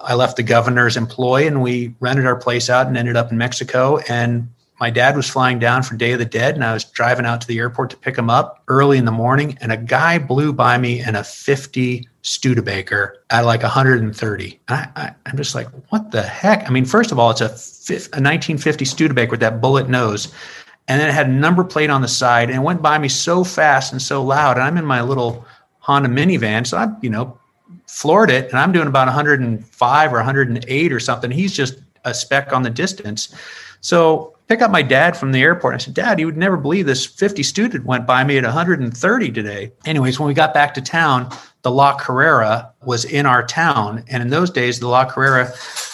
[0.00, 3.38] I left the governor's employ and we rented our place out and ended up in
[3.38, 3.98] Mexico.
[4.08, 4.48] And
[4.82, 7.40] my dad was flying down for Day of the Dead, and I was driving out
[7.40, 10.52] to the airport to pick him up early in the morning, and a guy blew
[10.52, 14.60] by me in a 50 Studebaker at like 130.
[14.66, 16.66] I, I, I'm just like, what the heck?
[16.66, 20.34] I mean, first of all, it's a, a 1950 Studebaker with that bullet nose,
[20.88, 23.08] and then it had a number plate on the side, and it went by me
[23.08, 24.56] so fast and so loud.
[24.56, 25.46] And I'm in my little
[25.78, 27.38] Honda minivan, so I'm, you know,
[27.86, 31.30] floored it, and I'm doing about 105 or 108 or something.
[31.30, 33.32] He's just a speck on the distance.
[33.80, 35.74] So pick up my dad from the airport.
[35.74, 39.32] I said, Dad, you would never believe this 50 student went by me at 130
[39.32, 39.72] today.
[39.86, 44.04] Anyways, when we got back to town, the La Carrera was in our town.
[44.08, 45.50] And in those days, the La Carrera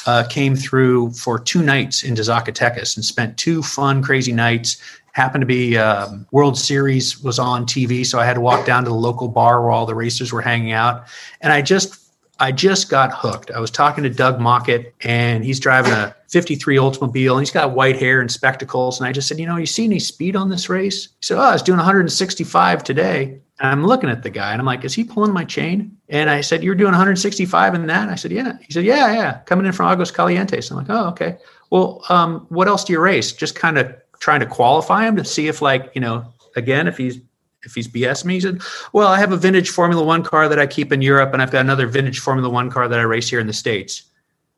[0.06, 4.82] uh, came through for two nights into Zacatecas and spent two fun, crazy nights.
[5.12, 8.82] Happened to be um, World Series was on TV, so I had to walk down
[8.82, 11.04] to the local bar where all the racers were hanging out.
[11.42, 12.07] And I just
[12.40, 13.50] I just got hooked.
[13.50, 17.72] I was talking to Doug Mockett, and he's driving a 53 Oldsmobile, and he's got
[17.72, 19.00] white hair and spectacles.
[19.00, 21.06] And I just said, You know, you see any speed on this race?
[21.06, 23.40] He said, Oh, I was doing 165 today.
[23.60, 25.96] And I'm looking at the guy, and I'm like, Is he pulling my chain?
[26.08, 28.08] And I said, You're doing 165 in that?
[28.08, 28.56] I said, Yeah.
[28.60, 29.38] He said, Yeah, yeah.
[29.40, 30.70] Coming in from Aguas Calientes.
[30.70, 31.38] I'm like, Oh, okay.
[31.70, 33.32] Well, um, what else do you race?
[33.32, 36.24] Just kind of trying to qualify him to see if, like, you know,
[36.56, 37.18] again, if he's
[37.64, 38.60] if he's BS me, he said,
[38.92, 41.50] Well, I have a vintage Formula One car that I keep in Europe, and I've
[41.50, 44.04] got another vintage Formula One car that I race here in the States.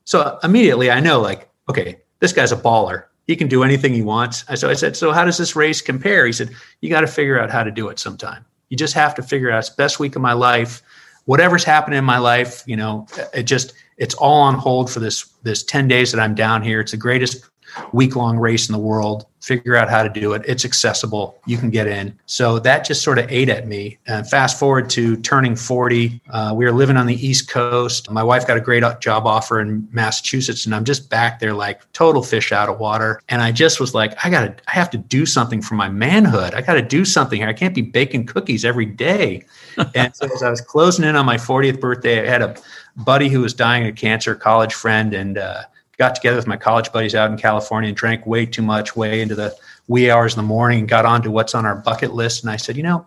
[0.04, 3.04] So immediately I know, like, okay, this guy's a baller.
[3.26, 4.44] He can do anything he wants.
[4.58, 6.26] So I said, So how does this race compare?
[6.26, 8.44] He said, You got to figure out how to do it sometime.
[8.68, 10.82] You just have to figure out it's best week of my life.
[11.24, 15.24] Whatever's happening in my life, you know, it just it's all on hold for this
[15.42, 16.80] this 10 days that I'm down here.
[16.80, 17.44] It's the greatest
[17.92, 20.42] week long race in the world figure out how to do it.
[20.46, 21.40] It's accessible.
[21.46, 22.16] You can get in.
[22.26, 23.98] So that just sort of ate at me.
[24.06, 28.10] And fast forward to turning 40, uh, we were living on the East Coast.
[28.10, 31.90] My wife got a great job offer in Massachusetts, and I'm just back there like
[31.92, 33.22] total fish out of water.
[33.28, 35.88] And I just was like, I got to, I have to do something for my
[35.88, 36.54] manhood.
[36.54, 37.48] I got to do something here.
[37.48, 39.44] I can't be baking cookies every day.
[39.94, 42.56] and so as I was closing in on my 40th birthday, I had a
[42.96, 45.62] buddy who was dying of cancer, college friend, and uh,
[46.00, 49.20] got together with my college buddies out in California and drank way too much, way
[49.20, 49.54] into the
[49.86, 52.42] wee hours in the morning, and got on to what's on our bucket list.
[52.42, 53.06] And I said, you know,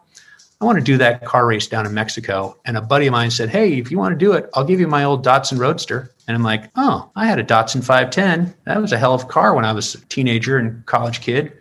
[0.61, 2.55] I want to do that car race down in Mexico.
[2.65, 4.79] And a buddy of mine said, Hey, if you want to do it, I'll give
[4.79, 6.11] you my old Datsun Roadster.
[6.27, 8.53] And I'm like, Oh, I had a Datsun 510.
[8.65, 11.51] That was a hell of a car when I was a teenager and college kid.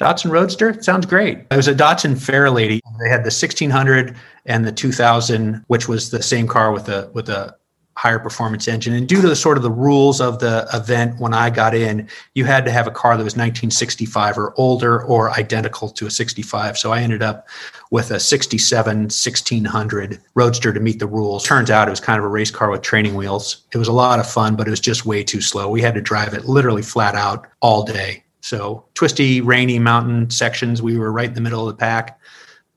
[0.00, 1.38] Datsun Roadster sounds great.
[1.50, 2.80] It was a Datsun Fairlady.
[3.00, 7.28] They had the 1600 and the 2000, which was the same car with a with
[7.28, 7.56] a
[8.00, 8.94] higher performance engine.
[8.94, 12.08] And due to the sort of the rules of the event when I got in,
[12.32, 16.10] you had to have a car that was 1965 or older or identical to a
[16.10, 16.78] 65.
[16.78, 17.46] So I ended up
[17.90, 21.44] with a 67 1600 Roadster to meet the rules.
[21.44, 23.66] Turns out it was kind of a race car with training wheels.
[23.74, 25.68] It was a lot of fun, but it was just way too slow.
[25.68, 28.24] We had to drive it literally flat out all day.
[28.40, 32.18] So twisty, rainy mountain sections, we were right in the middle of the pack.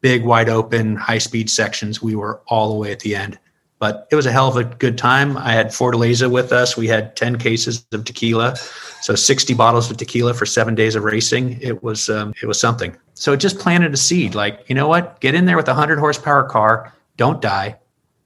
[0.01, 3.39] Big, wide open, high speed sections, we were all the way at the end
[3.79, 5.37] but it was a hell of a good time.
[5.37, 6.77] I had Fortaleza with us.
[6.77, 8.55] We had 10 cases of tequila,
[9.01, 11.59] so 60 bottles of tequila for seven days of racing.
[11.61, 12.95] It was um, it was something.
[13.13, 14.35] So it just planted a seed.
[14.35, 15.19] Like you know what?
[15.19, 16.93] Get in there with a 100 horsepower car.
[17.17, 17.77] Don't die.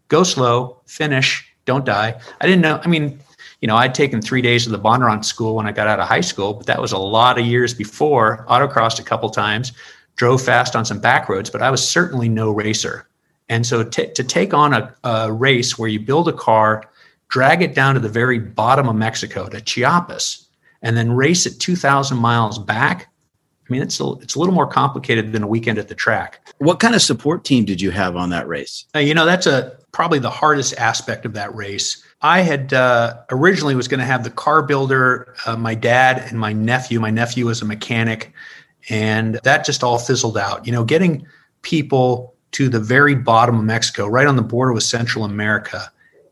[0.07, 0.81] Go slow.
[0.85, 1.45] Finish.
[1.65, 2.19] Don't die.
[2.39, 2.79] I didn't know.
[2.83, 3.19] I mean,
[3.61, 6.07] you know, I'd taken three days of the Bondurant school when I got out of
[6.07, 8.45] high school, but that was a lot of years before.
[8.47, 9.73] Autocrossed a couple times,
[10.15, 13.07] drove fast on some back roads, but I was certainly no racer.
[13.49, 16.83] And so t- to take on a, a race where you build a car,
[17.29, 20.47] drag it down to the very bottom of Mexico to Chiapas,
[20.81, 23.09] and then race it 2,000 miles back,
[23.67, 26.47] I mean, it's a, it's a little more complicated than a weekend at the track.
[26.59, 28.85] What kind of support team did you have on that race?
[28.95, 32.03] Uh, you know, that's a probably the hardest aspect of that race.
[32.21, 36.39] I had uh, originally was going to have the car builder, uh, my dad, and
[36.39, 36.99] my nephew.
[36.99, 38.31] My nephew was a mechanic,
[38.89, 40.65] and that just all fizzled out.
[40.65, 41.27] You know, getting
[41.61, 45.91] people to the very bottom of Mexico, right on the border with Central America,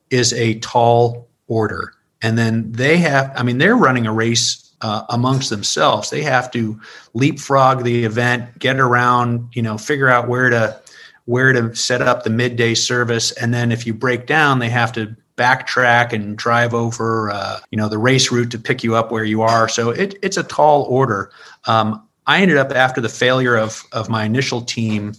[0.09, 1.93] is a tall order.
[2.21, 6.09] And then they have, I mean, they're running a race uh, amongst themselves.
[6.09, 6.79] They have to
[7.13, 10.79] leapfrog the event, get around, you know, figure out where to
[11.25, 14.91] where to set up the midday service, and then if you break down, they have
[14.93, 19.11] to backtrack and drive over, uh, you know, the race route to pick you up
[19.11, 19.67] where you are.
[19.67, 21.31] So it, it's a tall order.
[21.65, 25.13] Um, I ended up after the failure of of my initial team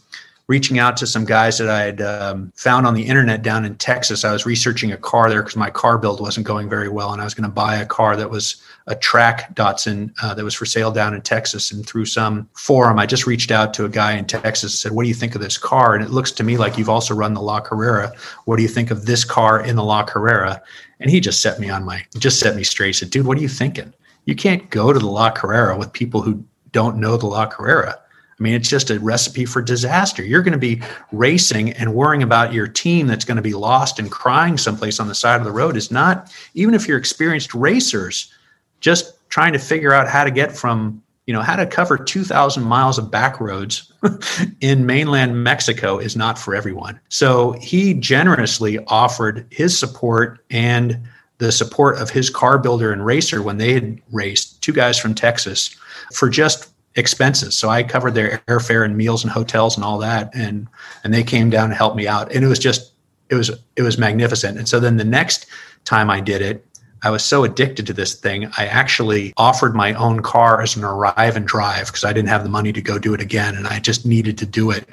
[0.48, 3.74] reaching out to some guys that I had um, found on the internet down in
[3.76, 4.24] Texas.
[4.24, 7.20] I was researching a car there because my car build wasn't going very well, and
[7.20, 10.54] I was going to buy a car that was a track Datsun uh, that was
[10.54, 11.72] for sale down in Texas.
[11.72, 14.92] And through some forum, I just reached out to a guy in Texas and said,
[14.92, 15.94] What do you think of this car?
[15.94, 18.12] And it looks to me like you've also run the La Carrera.
[18.44, 20.62] What do you think of this car in the La Carrera?
[21.00, 22.88] And he just set me on my, just set me straight.
[22.88, 23.92] He said, Dude, what are you thinking?
[24.26, 27.98] You can't go to the La Carrera with people who don't know the La Carrera
[28.38, 30.22] I mean, it's just a recipe for disaster.
[30.22, 33.98] You're going to be racing and worrying about your team that's going to be lost
[33.98, 37.54] and crying someplace on the side of the road is not, even if you're experienced
[37.54, 38.32] racers,
[38.80, 42.62] just trying to figure out how to get from, you know, how to cover 2,000
[42.62, 43.90] miles of back roads
[44.60, 47.00] in mainland Mexico is not for everyone.
[47.08, 51.00] So he generously offered his support and
[51.38, 55.14] the support of his car builder and racer when they had raced, two guys from
[55.14, 55.74] Texas,
[56.12, 57.56] for just expenses.
[57.56, 60.66] So I covered their airfare and meals and hotels and all that, and
[61.04, 62.92] and they came down to help me out, and it was just
[63.28, 64.58] it was it was magnificent.
[64.58, 65.46] And so then the next
[65.84, 66.66] time I did it,
[67.02, 70.84] I was so addicted to this thing, I actually offered my own car as an
[70.84, 73.66] arrive and drive because I didn't have the money to go do it again, and
[73.66, 74.88] I just needed to do it.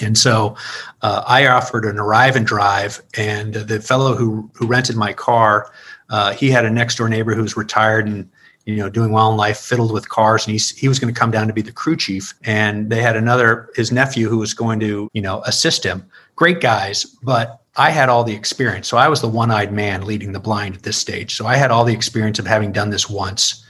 [0.00, 0.56] And so
[1.02, 5.70] uh, I offered an arrive and drive, and the fellow who who rented my car,
[6.08, 8.28] uh, he had a next door neighbor who was retired and
[8.70, 11.18] you know, doing well in life, fiddled with cars, and he's, he was going to
[11.18, 12.34] come down to be the crew chief.
[12.44, 16.08] And they had another, his nephew, who was going to, you know, assist him.
[16.36, 18.88] Great guys, but I had all the experience.
[18.88, 21.36] So I was the one eyed man leading the blind at this stage.
[21.36, 23.64] So I had all the experience of having done this once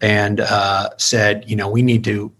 [0.00, 2.32] and uh, said, you know, we need to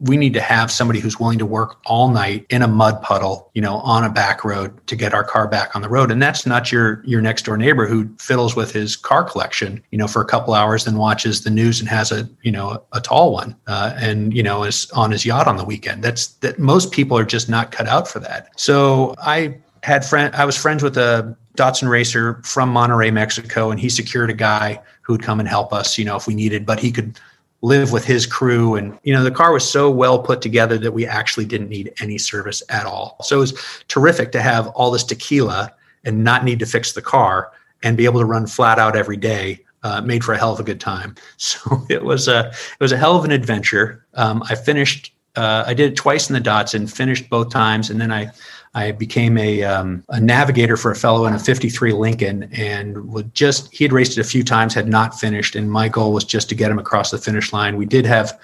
[0.00, 3.50] we need to have somebody who's willing to work all night in a mud puddle,
[3.54, 6.10] you know, on a back road to get our car back on the road.
[6.10, 9.98] And that's not your your next door neighbor who fiddles with his car collection, you
[9.98, 13.00] know, for a couple hours, then watches the news and has a you know a
[13.00, 16.02] tall one, uh, and you know is on his yacht on the weekend.
[16.02, 18.48] That's that most people are just not cut out for that.
[18.58, 23.78] So I had friend I was friends with a Datsun racer from Monterrey, Mexico, and
[23.78, 26.66] he secured a guy who would come and help us, you know, if we needed,
[26.66, 27.18] but he could
[27.64, 28.74] live with his crew.
[28.74, 31.94] And, you know, the car was so well put together that we actually didn't need
[31.98, 33.16] any service at all.
[33.22, 35.72] So it was terrific to have all this tequila
[36.04, 39.16] and not need to fix the car and be able to run flat out every
[39.16, 39.60] day.
[39.82, 41.14] Uh, made for a hell of a good time.
[41.36, 44.06] So it was a it was a hell of an adventure.
[44.14, 45.12] Um, I finished.
[45.36, 48.30] Uh, I did it twice in the Datsun, finished both times, and then I
[48.74, 53.32] I became a, um, a navigator for a fellow in a 53 Lincoln and would
[53.32, 55.54] just, he had raced it a few times, had not finished.
[55.54, 57.76] And my goal was just to get him across the finish line.
[57.76, 58.38] We did have,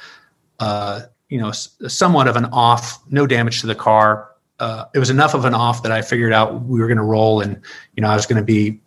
[0.61, 4.31] uh, you know, somewhat of an off, no damage to the car.
[4.61, 7.03] Uh, it was enough of an off that I figured out we were going to
[7.03, 7.61] roll and,
[7.97, 8.81] you know, I was going to be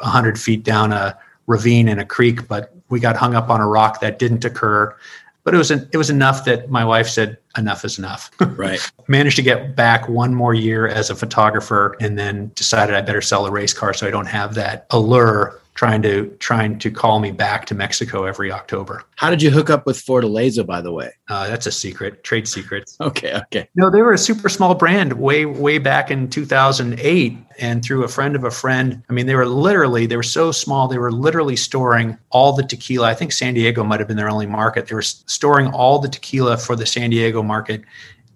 [0.00, 1.16] 100 feet down a
[1.46, 4.96] ravine in a creek, but we got hung up on a rock that didn't occur
[5.44, 8.30] but it was an, it was enough that my wife said enough is enough.
[8.52, 8.80] Right.
[9.08, 13.22] Managed to get back one more year as a photographer, and then decided I better
[13.22, 17.18] sell a race car so I don't have that allure trying to trying to call
[17.18, 19.04] me back to Mexico every October.
[19.16, 21.10] How did you hook up with Fortaleza, by the way?
[21.28, 22.90] Uh, that's a secret, trade secret.
[23.02, 23.68] Okay, okay.
[23.74, 28.08] No, they were a super small brand way way back in 2008, and through a
[28.08, 29.02] friend of a friend.
[29.10, 32.62] I mean, they were literally they were so small they were literally storing all the
[32.62, 33.08] tequila.
[33.08, 34.86] I think San Diego might have been their only market.
[34.86, 37.82] They were storing all the tequila for the San Diego market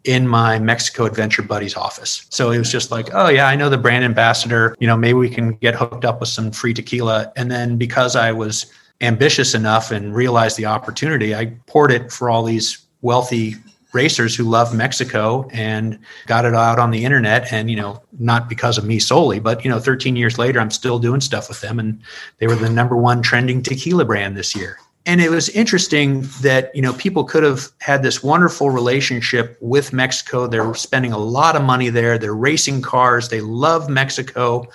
[0.07, 2.27] in my Mexico Adventure Buddies office.
[2.31, 4.75] So it was just like, oh yeah, I know the brand ambassador.
[4.79, 7.33] You know, maybe we can get hooked up with some free tequila.
[7.37, 8.67] And then because I was
[9.01, 13.57] ambitious enough and realized the opportunity, I poured it for all these wealthy
[13.93, 17.53] racers who love Mexico and got it out on the internet.
[17.53, 20.71] And, you know, not because of me solely, but, you know, 13 years later, I'm
[20.71, 21.79] still doing stuff with them.
[21.81, 22.01] And
[22.39, 26.75] they were the number one trending tequila brand this year and it was interesting that
[26.75, 30.47] you know people could have had this wonderful relationship with Mexico.
[30.47, 32.19] They're spending a lot of money there.
[32.19, 33.29] They're racing cars.
[33.29, 34.67] They love Mexico,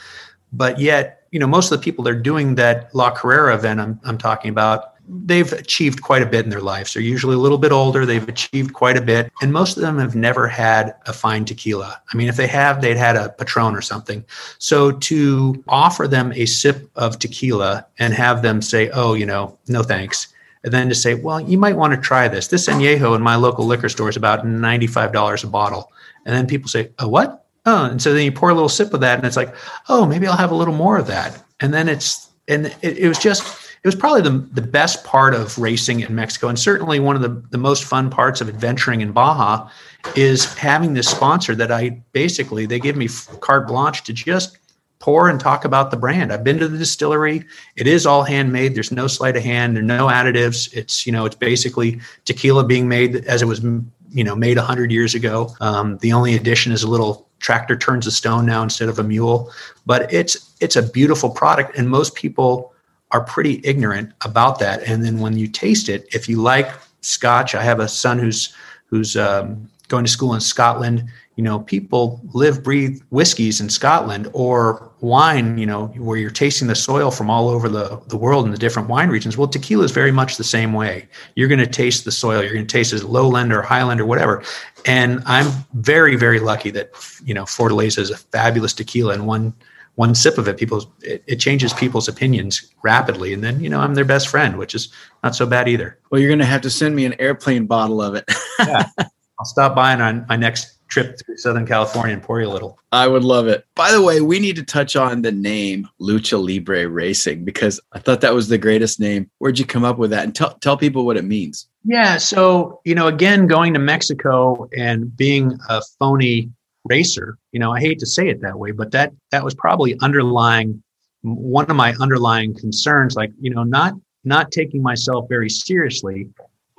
[0.53, 3.99] but yet you know most of the people they're doing that La Carrera event I'm,
[4.03, 6.93] I'm talking about they've achieved quite a bit in their lives.
[6.93, 8.05] They're usually a little bit older.
[8.05, 9.31] They've achieved quite a bit.
[9.41, 12.01] And most of them have never had a fine tequila.
[12.11, 14.23] I mean, if they have, they'd had a Patron or something.
[14.59, 19.57] So to offer them a sip of tequila and have them say, oh, you know,
[19.67, 20.33] no thanks.
[20.63, 22.47] And then to say, well, you might want to try this.
[22.47, 25.91] This añejo in my local liquor store is about $95 a bottle.
[26.25, 27.45] And then people say, oh, what?
[27.65, 29.53] Oh, and so then you pour a little sip of that and it's like,
[29.89, 31.43] oh, maybe I'll have a little more of that.
[31.59, 35.33] And then it's, and it, it was just, it was probably the, the best part
[35.33, 36.49] of racing in Mexico.
[36.49, 39.69] And certainly one of the, the most fun parts of adventuring in Baja
[40.15, 44.59] is having this sponsor that I basically, they give me carte blanche to just
[44.99, 46.31] pour and talk about the brand.
[46.31, 47.43] I've been to the distillery.
[47.75, 48.75] It is all handmade.
[48.75, 49.75] There's no sleight of hand.
[49.75, 50.71] There's no additives.
[50.73, 54.91] It's, you know, it's basically tequila being made as it was, you know, made 100
[54.91, 55.55] years ago.
[55.59, 59.03] Um, the only addition is a little tractor turns a stone now instead of a
[59.03, 59.51] mule.
[59.87, 61.75] But it's, it's a beautiful product.
[61.75, 62.71] And most people,
[63.11, 64.83] are pretty ignorant about that.
[64.83, 66.71] And then when you taste it, if you like
[67.01, 68.53] Scotch, I have a son who's
[68.85, 71.09] who's um, going to school in Scotland.
[71.37, 75.57] You know, people live, breathe whiskeys in Scotland or wine.
[75.57, 78.57] You know, where you're tasting the soil from all over the the world in the
[78.57, 79.37] different wine regions.
[79.37, 81.07] Well, tequila is very much the same way.
[81.35, 82.43] You're going to taste the soil.
[82.43, 84.43] You're going to taste it lowland or highland or whatever.
[84.85, 86.91] And I'm very, very lucky that
[87.23, 89.53] you know Fortaleza is a fabulous tequila and one
[90.01, 93.79] one sip of it, people it, it, changes people's opinions rapidly, and then you know
[93.79, 94.91] I'm their best friend, which is
[95.23, 95.99] not so bad either.
[96.09, 98.25] Well, you're going to have to send me an airplane bottle of it.
[98.59, 102.49] yeah, I'll stop by on my next trip through Southern California and pour you a
[102.49, 102.79] little.
[102.91, 103.63] I would love it.
[103.75, 107.99] By the way, we need to touch on the name Lucha Libre Racing because I
[107.99, 109.29] thought that was the greatest name.
[109.37, 110.23] Where'd you come up with that?
[110.23, 111.67] And tell tell people what it means.
[111.83, 116.49] Yeah, so you know, again, going to Mexico and being a phony
[116.85, 117.37] racer.
[117.51, 120.81] You know, I hate to say it that way, but that that was probably underlying
[121.21, 123.15] one of my underlying concerns.
[123.15, 126.29] Like, you know, not not taking myself very seriously.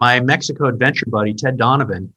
[0.00, 2.12] My Mexico adventure buddy Ted Donovan,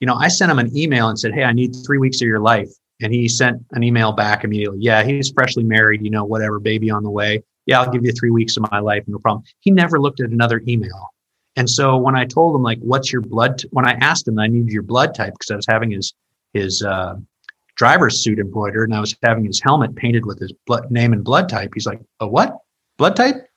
[0.00, 2.28] you know, I sent him an email and said, "Hey, I need three weeks of
[2.28, 2.70] your life,"
[3.00, 4.78] and he sent an email back immediately.
[4.80, 6.02] Yeah, he's freshly married.
[6.02, 7.42] You know, whatever, baby on the way.
[7.66, 9.44] Yeah, I'll give you three weeks of my life, no problem.
[9.60, 11.10] He never looked at another email.
[11.56, 13.68] And so when I told him like, "What's your blood?" T-?
[13.72, 16.14] When I asked him, I needed your blood type because I was having his
[16.52, 17.16] his uh,
[17.76, 21.24] driver's suit embroidered and I was having his helmet painted with his blood, name and
[21.24, 21.70] blood type.
[21.74, 22.58] He's like, a what?
[22.96, 23.48] Blood type?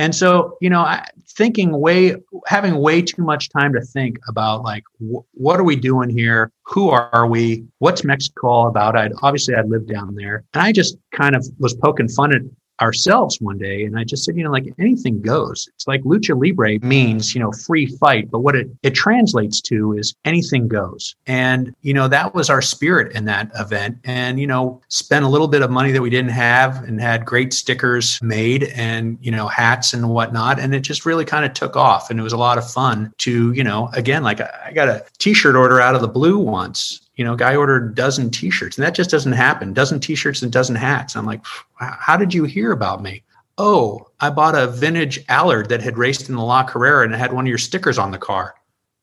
[0.00, 2.14] And so, you know, I, thinking way,
[2.46, 6.52] having way too much time to think about like, wh- what are we doing here?
[6.66, 7.64] Who are we?
[7.78, 8.96] What's Mexico all about?
[8.96, 12.42] I'd obviously I'd lived down there, and I just kind of was poking fun at
[12.80, 15.68] ourselves one day and i just said you know like anything goes.
[15.74, 19.92] It's like lucha libre means you know free fight but what it, it translates to
[19.94, 21.14] is anything goes.
[21.26, 23.98] And you know that was our spirit in that event.
[24.04, 27.24] And you know spent a little bit of money that we didn't have and had
[27.24, 30.58] great stickers made and you know hats and whatnot.
[30.58, 32.10] And it just really kind of took off.
[32.10, 35.04] And it was a lot of fun to you know again like i got a
[35.18, 38.86] t-shirt order out of the blue once you know, guy ordered a dozen t-shirts and
[38.86, 39.74] that just doesn't happen.
[39.74, 41.16] Dozen t-shirts and dozen hats.
[41.16, 43.24] I'm like, how did you hear about me?
[43.58, 47.18] Oh, I bought a vintage Allard that had raced in the La Carrera and it
[47.18, 48.54] had one of your stickers on the car.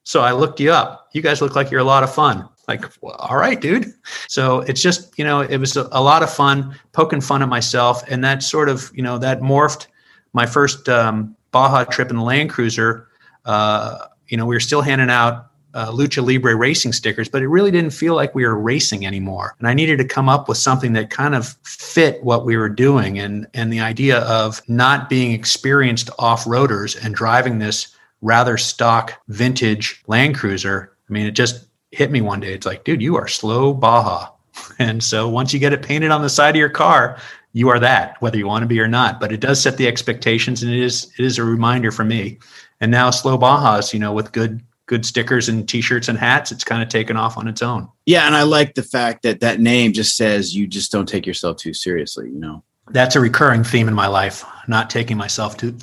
[0.03, 1.09] So I looked you up.
[1.11, 2.47] You guys look like you're a lot of fun.
[2.69, 3.93] Like, well, all right, dude.
[4.29, 7.49] So it's just, you know, it was a, a, lot of fun poking fun at
[7.49, 8.01] myself.
[8.07, 9.87] And that sort of, you know, that morphed
[10.31, 13.09] my first um, Baja trip in the Land Cruiser.
[13.43, 17.49] Uh, you know, we were still handing out uh, Lucha Libre racing stickers, but it
[17.49, 19.55] really didn't feel like we were racing anymore.
[19.59, 22.69] And I needed to come up with something that kind of fit what we were
[22.69, 28.57] doing and, and the idea of not being experienced off roaders and driving this rather
[28.57, 30.95] stock vintage Land Cruiser.
[31.09, 32.53] I mean, it just hit me one day.
[32.53, 34.29] It's like, dude, you are slow Baja.
[34.79, 37.17] And so once you get it painted on the side of your car,
[37.51, 39.19] you are that, whether you want to be or not.
[39.19, 42.39] But it does set the expectations, and it is it is a reminder for me.
[42.79, 46.63] And now slow Bajas, you know, with good good stickers and t-shirts and hats it's
[46.63, 47.87] kind of taken off on its own.
[48.05, 51.25] Yeah and i like the fact that that name just says you just don't take
[51.25, 52.63] yourself too seriously you know?
[52.91, 55.75] That's a recurring theme in my life not taking myself too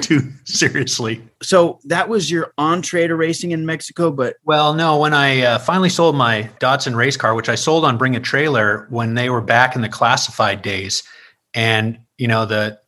[0.00, 1.22] too seriously.
[1.42, 5.58] So that was your entree to racing in mexico but well no when i uh,
[5.58, 9.30] finally sold my Datsun race car which i sold on bring a trailer when they
[9.30, 11.02] were back in the classified days
[11.54, 12.78] and you know the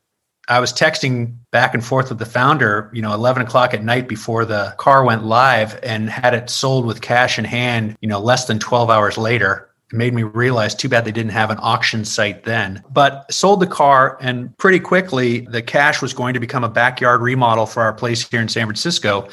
[0.51, 4.09] I was texting back and forth with the founder, you know, 11 o'clock at night
[4.09, 8.18] before the car went live and had it sold with cash in hand, you know,
[8.18, 9.70] less than 12 hours later.
[9.92, 12.82] It made me realize too bad they didn't have an auction site then.
[12.90, 17.20] But sold the car, and pretty quickly, the cash was going to become a backyard
[17.20, 19.28] remodel for our place here in San Francisco.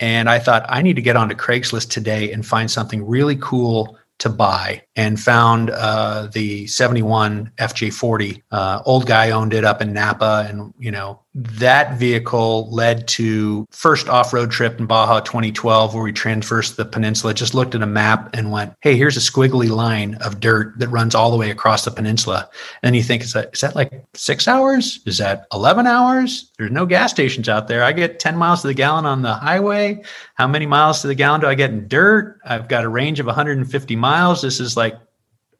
[0.00, 3.98] And I thought, I need to get onto Craigslist today and find something really cool
[4.20, 8.42] to buy and found uh, the 71 FJ40.
[8.50, 10.46] Uh, old guy owned it up in Napa.
[10.48, 16.12] And, you know, that vehicle led to first off-road trip in Baja 2012, where we
[16.12, 20.14] traversed the peninsula, just looked at a map and went, hey, here's a squiggly line
[20.16, 22.48] of dirt that runs all the way across the peninsula.
[22.84, 25.00] And you think, is that, is that like six hours?
[25.06, 26.52] Is that 11 hours?
[26.56, 27.82] There's no gas stations out there.
[27.82, 30.04] I get 10 miles to the gallon on the highway.
[30.34, 32.38] How many miles to the gallon do I get in dirt?
[32.44, 34.40] I've got a range of 150 miles.
[34.40, 34.83] This is like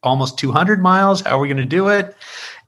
[0.05, 1.21] almost 200 miles.
[1.21, 2.15] How are we going to do it?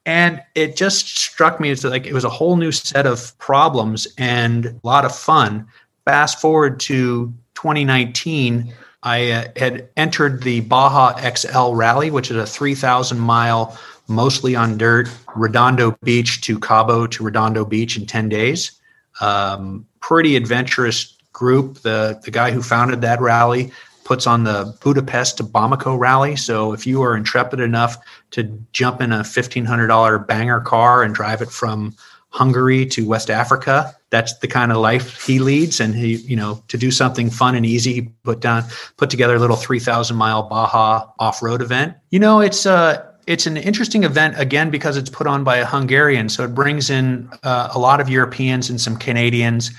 [0.05, 4.07] And it just struck me as like it was a whole new set of problems
[4.17, 5.67] and a lot of fun.
[6.05, 8.73] Fast forward to 2019,
[9.03, 13.77] I uh, had entered the Baja XL Rally, which is a 3,000 mile,
[14.07, 18.71] mostly on dirt, Redondo Beach to Cabo to Redondo Beach in 10 days.
[19.19, 21.79] Um, pretty adventurous group.
[21.79, 23.71] The, the guy who founded that rally
[24.07, 26.37] puts on the Budapest to Bamako rally.
[26.37, 27.97] So if you are intrepid enough
[28.31, 31.93] to jump in a $1,500 banger car and drive it from
[32.29, 35.81] Hungary to West Africa, that's the kind of life he leads.
[35.81, 38.63] And he, you know, to do something fun and easy, he put down,
[38.95, 41.97] put together a little 3,000 mile Baja off road event.
[42.09, 45.65] You know, it's, uh, it's an interesting event again because it's put on by a
[45.65, 49.69] Hungarian, so it brings in uh, a lot of Europeans and some Canadians,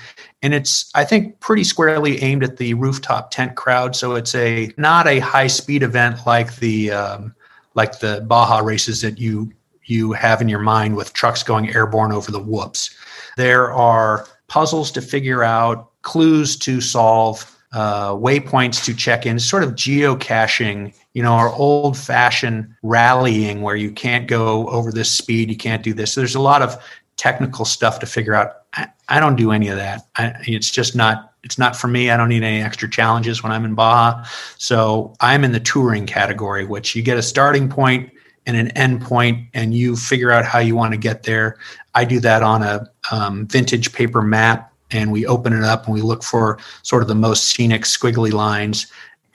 [0.43, 3.95] and it's I think pretty squarely aimed at the rooftop tent crowd.
[3.95, 7.35] So it's a not a high speed event like the um,
[7.73, 9.51] like the Baja races that you
[9.85, 12.95] you have in your mind with trucks going airborne over the whoops.
[13.35, 19.63] There are puzzles to figure out, clues to solve, uh, waypoints to check in, sort
[19.63, 25.49] of geocaching, you know, our old fashioned rallying where you can't go over this speed,
[25.49, 26.13] you can't do this.
[26.13, 26.81] So there's a lot of
[27.17, 28.53] technical stuff to figure out.
[28.73, 30.03] I, I don't do any of that.
[30.17, 32.11] I, it's just not, it's not for me.
[32.11, 34.23] I don't need any extra challenges when I'm in Baja.
[34.57, 38.11] So I'm in the touring category, which you get a starting point
[38.45, 41.57] and an end point and you figure out how you want to get there.
[41.95, 45.93] I do that on a um, vintage paper map and we open it up and
[45.93, 48.87] we look for sort of the most scenic squiggly lines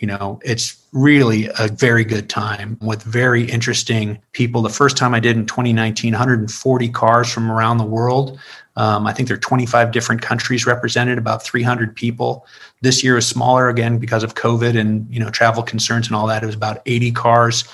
[0.05, 5.15] you know it's really a very good time with very interesting people the first time
[5.15, 8.39] i did in 2019 140 cars from around the world
[8.77, 12.47] um, i think there are 25 different countries represented about 300 people
[12.83, 16.27] this year is smaller again because of covid and you know travel concerns and all
[16.27, 17.65] that it was about 80 cars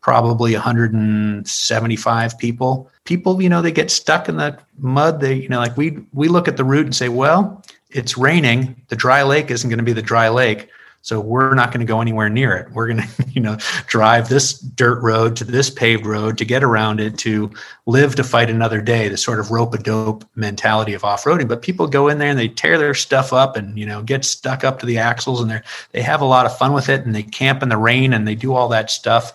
[0.00, 2.90] probably 175 people.
[3.04, 5.20] People, you know, they get stuck in the mud.
[5.20, 8.80] They, you know, like we we look at the route and say, well, it's raining.
[8.88, 10.70] The dry lake isn't going to be the dry lake.
[11.02, 12.70] So we're not going to go anywhere near it.
[12.72, 16.62] We're going to, you know, drive this dirt road to this paved road to get
[16.62, 17.50] around it to
[17.86, 19.08] live to fight another day.
[19.08, 21.48] The sort of rope a dope mentality of off roading.
[21.48, 24.24] But people go in there and they tear their stuff up and you know get
[24.24, 25.60] stuck up to the axles and they
[25.92, 28.26] they have a lot of fun with it and they camp in the rain and
[28.26, 29.32] they do all that stuff.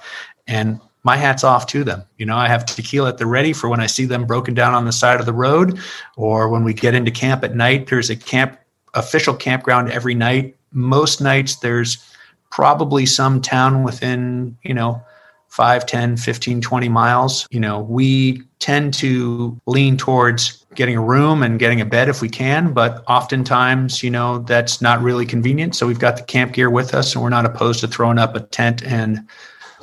[0.48, 2.04] And my hat's off to them.
[2.18, 4.74] You know, I have tequila at the ready for when I see them broken down
[4.74, 5.80] on the side of the road,
[6.16, 7.88] or when we get into camp at night.
[7.88, 8.58] There's a camp
[8.94, 10.56] official campground every night.
[10.74, 11.98] Most nights there's
[12.50, 15.02] probably some town within, you know,
[15.54, 17.48] 5, 10, 15, 20 miles.
[17.52, 22.22] You know, we tend to lean towards getting a room and getting a bed if
[22.22, 25.76] we can, but oftentimes, you know, that's not really convenient.
[25.76, 28.36] So we've got the camp gear with us and we're not opposed to throwing up
[28.36, 29.28] a tent and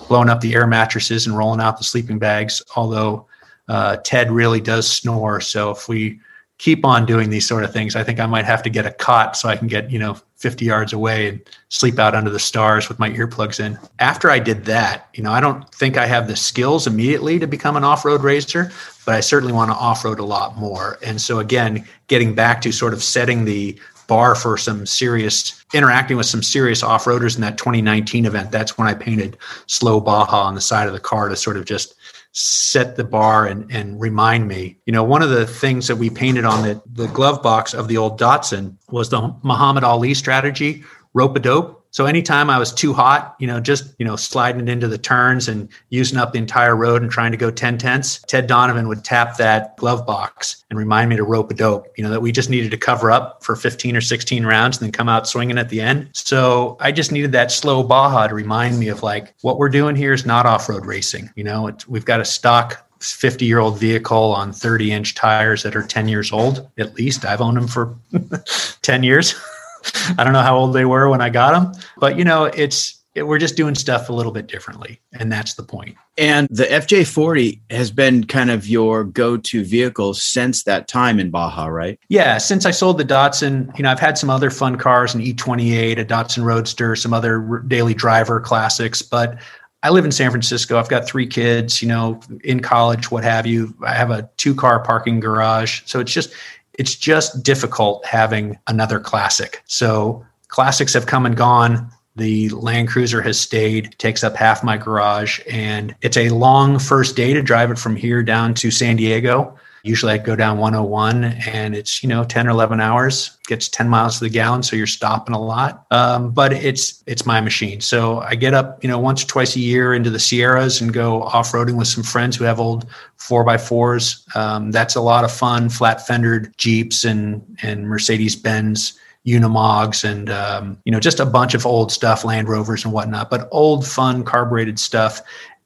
[0.09, 2.63] blowing up the air mattresses and rolling out the sleeping bags.
[2.75, 3.27] Although
[3.69, 6.19] uh, Ted really does snore, so if we
[6.59, 8.91] keep on doing these sort of things, I think I might have to get a
[8.91, 12.39] cot so I can get you know 50 yards away and sleep out under the
[12.39, 13.79] stars with my earplugs in.
[13.99, 17.47] After I did that, you know, I don't think I have the skills immediately to
[17.47, 18.73] become an off-road racer,
[19.05, 20.99] but I certainly want to off-road a lot more.
[21.05, 23.79] And so again, getting back to sort of setting the
[24.09, 28.51] bar for some serious interacting with some serious off-roaders in that 2019 event.
[28.51, 29.37] That's when I painted
[29.67, 31.95] slow Baja on the side of the car to sort of just
[32.33, 34.79] set the bar and, and remind me.
[34.87, 37.89] You know, one of the things that we painted on the, the glove box of
[37.89, 41.80] the old Datsun was the Muhammad Ali strategy, rope a dope.
[41.93, 44.99] So anytime I was too hot, you know, just, you know, sliding it into the
[44.99, 48.87] turns and using up the entire road and trying to go 10 tenths, Ted Donovan
[48.89, 52.21] would tap that glove box and remind me to rope a dope, you know, that
[52.21, 55.27] we just needed to cover up for 15 or 16 rounds and then come out
[55.27, 56.09] swinging at the end.
[56.13, 59.97] So I just needed that slow Baja to remind me of like, what we're doing
[59.97, 61.31] here is not off-road racing.
[61.35, 65.75] You know, we've got a stock 50 year old vehicle on 30 inch tires that
[65.75, 67.97] are 10 years old at least i've owned them for
[68.83, 69.35] 10 years
[70.19, 73.01] I don't know how old they were when I got them, but you know, it's
[73.15, 75.97] it, we're just doing stuff a little bit differently, and that's the point.
[76.17, 81.67] And the FJ40 has been kind of your go-to vehicle since that time in Baja,
[81.67, 81.99] right?
[82.09, 85.23] Yeah, since I sold the Datsun, you know, I've had some other fun cars, an
[85.23, 89.41] E28, a Datsun Roadster, some other daily driver classics, but
[89.83, 90.79] I live in San Francisco.
[90.79, 93.75] I've got three kids, you know, in college, what have you.
[93.85, 95.83] I have a two car parking garage.
[95.87, 96.33] So it's just,
[96.81, 99.63] it's just difficult having another classic.
[99.67, 101.91] So classics have come and gone.
[102.17, 107.17] The Land Cruiser has stayed, takes up half my garage, and it's a long first
[107.17, 109.55] day to drive it from here down to San Diego.
[109.83, 113.89] Usually I go down 101 and it's, you know, 10 or 11 hours, gets 10
[113.89, 114.63] miles to the gallon.
[114.63, 115.87] So you're stopping a lot.
[115.91, 117.81] Um, but it's, it's my machine.
[117.81, 120.93] So I get up, you know, once or twice a year into the Sierras and
[120.93, 124.27] go off roading with some friends who have old four by fours.
[124.35, 130.31] Um, that's a lot of fun, flat fendered Jeeps and, and Mercedes Benz Unimogs and
[130.31, 133.87] um, you know just a bunch of old stuff, Land Rovers and whatnot, but old
[133.87, 135.21] fun carbureted stuff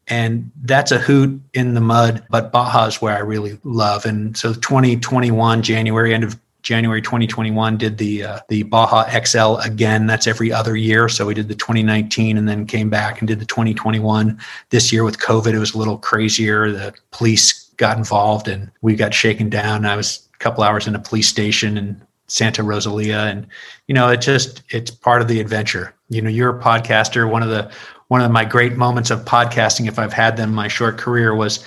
[0.08, 4.04] and that's a hoot in the mud but baja is where i really love.
[4.04, 10.06] And so 2021 january end of january 2021 did the uh, the baja xl again.
[10.06, 11.08] That's every other year.
[11.08, 14.38] So we did the 2019 and then came back and did the 2021
[14.70, 16.72] this year with covid it was a little crazier.
[16.72, 19.84] The police got involved and we got shaken down.
[19.84, 23.18] I was a couple hours in a police station in santa rosalia.
[23.18, 23.46] And
[23.86, 25.94] you know it just it's part of the adventure.
[26.08, 27.70] You know you're a podcaster one of the
[28.08, 31.34] one of my great moments of podcasting, if I've had them in my short career,
[31.34, 31.64] was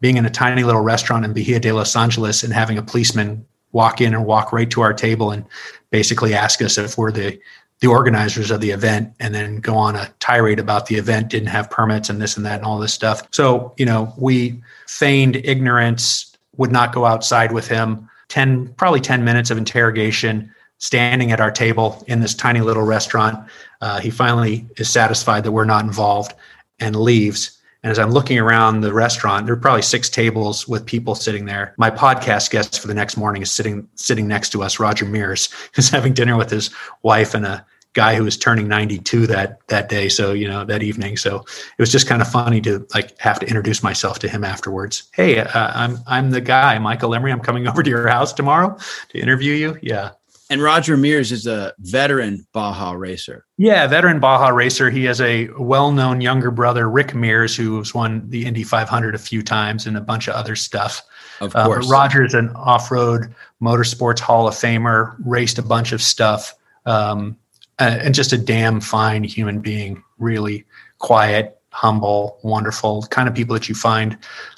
[0.00, 3.46] being in a tiny little restaurant in Bahia de Los Angeles and having a policeman
[3.72, 5.44] walk in and walk right to our table and
[5.90, 7.38] basically ask us if we're the
[7.80, 11.48] the organizers of the event and then go on a tirade about the event didn't
[11.48, 13.28] have permits and this and that and all this stuff.
[13.32, 18.08] So you know we feigned ignorance would not go outside with him.
[18.28, 23.48] 10 probably 10 minutes of interrogation standing at our table in this tiny little restaurant.
[23.80, 26.34] Uh, he finally is satisfied that we're not involved
[26.78, 27.58] and leaves.
[27.82, 31.44] And as I'm looking around the restaurant, there are probably six tables with people sitting
[31.44, 31.74] there.
[31.78, 35.48] My podcast guest for the next morning is sitting sitting next to us, Roger Mears,
[35.74, 36.70] who's having dinner with his
[37.02, 37.64] wife and a
[37.96, 40.08] guy who was turning 92 that that day.
[40.08, 41.16] So you know that evening.
[41.16, 44.44] So it was just kind of funny to like have to introduce myself to him
[44.44, 45.04] afterwards.
[45.14, 47.32] Hey, uh, I'm I'm the guy, Michael Emery.
[47.32, 48.76] I'm coming over to your house tomorrow
[49.10, 49.78] to interview you.
[49.80, 50.10] Yeah.
[50.48, 53.44] And Roger Mears is a veteran Baja racer.
[53.58, 54.90] Yeah, veteran Baja racer.
[54.90, 59.42] He has a well-known younger brother, Rick Mears, who's won the Indy 500 a few
[59.42, 61.02] times and a bunch of other stuff.
[61.40, 61.86] Of course.
[61.86, 66.54] Uh, Roger's an off-road motorsports Hall of Famer, raced a bunch of stuff,
[66.86, 67.36] um,
[67.78, 70.02] and just a damn fine human being.
[70.18, 70.64] Really
[70.98, 74.16] quiet, humble, wonderful, kind of people that you find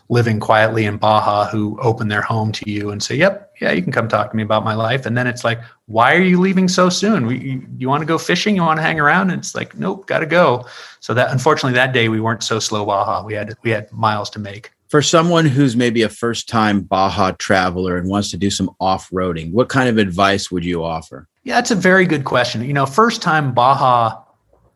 [0.09, 3.83] living quietly in Baja who open their home to you and say, "Yep, yeah, you
[3.83, 6.41] can come talk to me about my life." And then it's like, "Why are you
[6.41, 7.27] leaving so soon?
[7.27, 8.57] We, you, you want to go fishing?
[8.57, 10.67] You want to hang around?" And it's like, "Nope, got to go."
[11.01, 13.25] So that unfortunately that day we weren't so slow Baja.
[13.25, 14.73] We had we had miles to make.
[14.89, 19.69] For someone who's maybe a first-time Baja traveler and wants to do some off-roading, what
[19.69, 21.29] kind of advice would you offer?
[21.45, 22.65] Yeah, that's a very good question.
[22.65, 24.23] You know, first-time Baja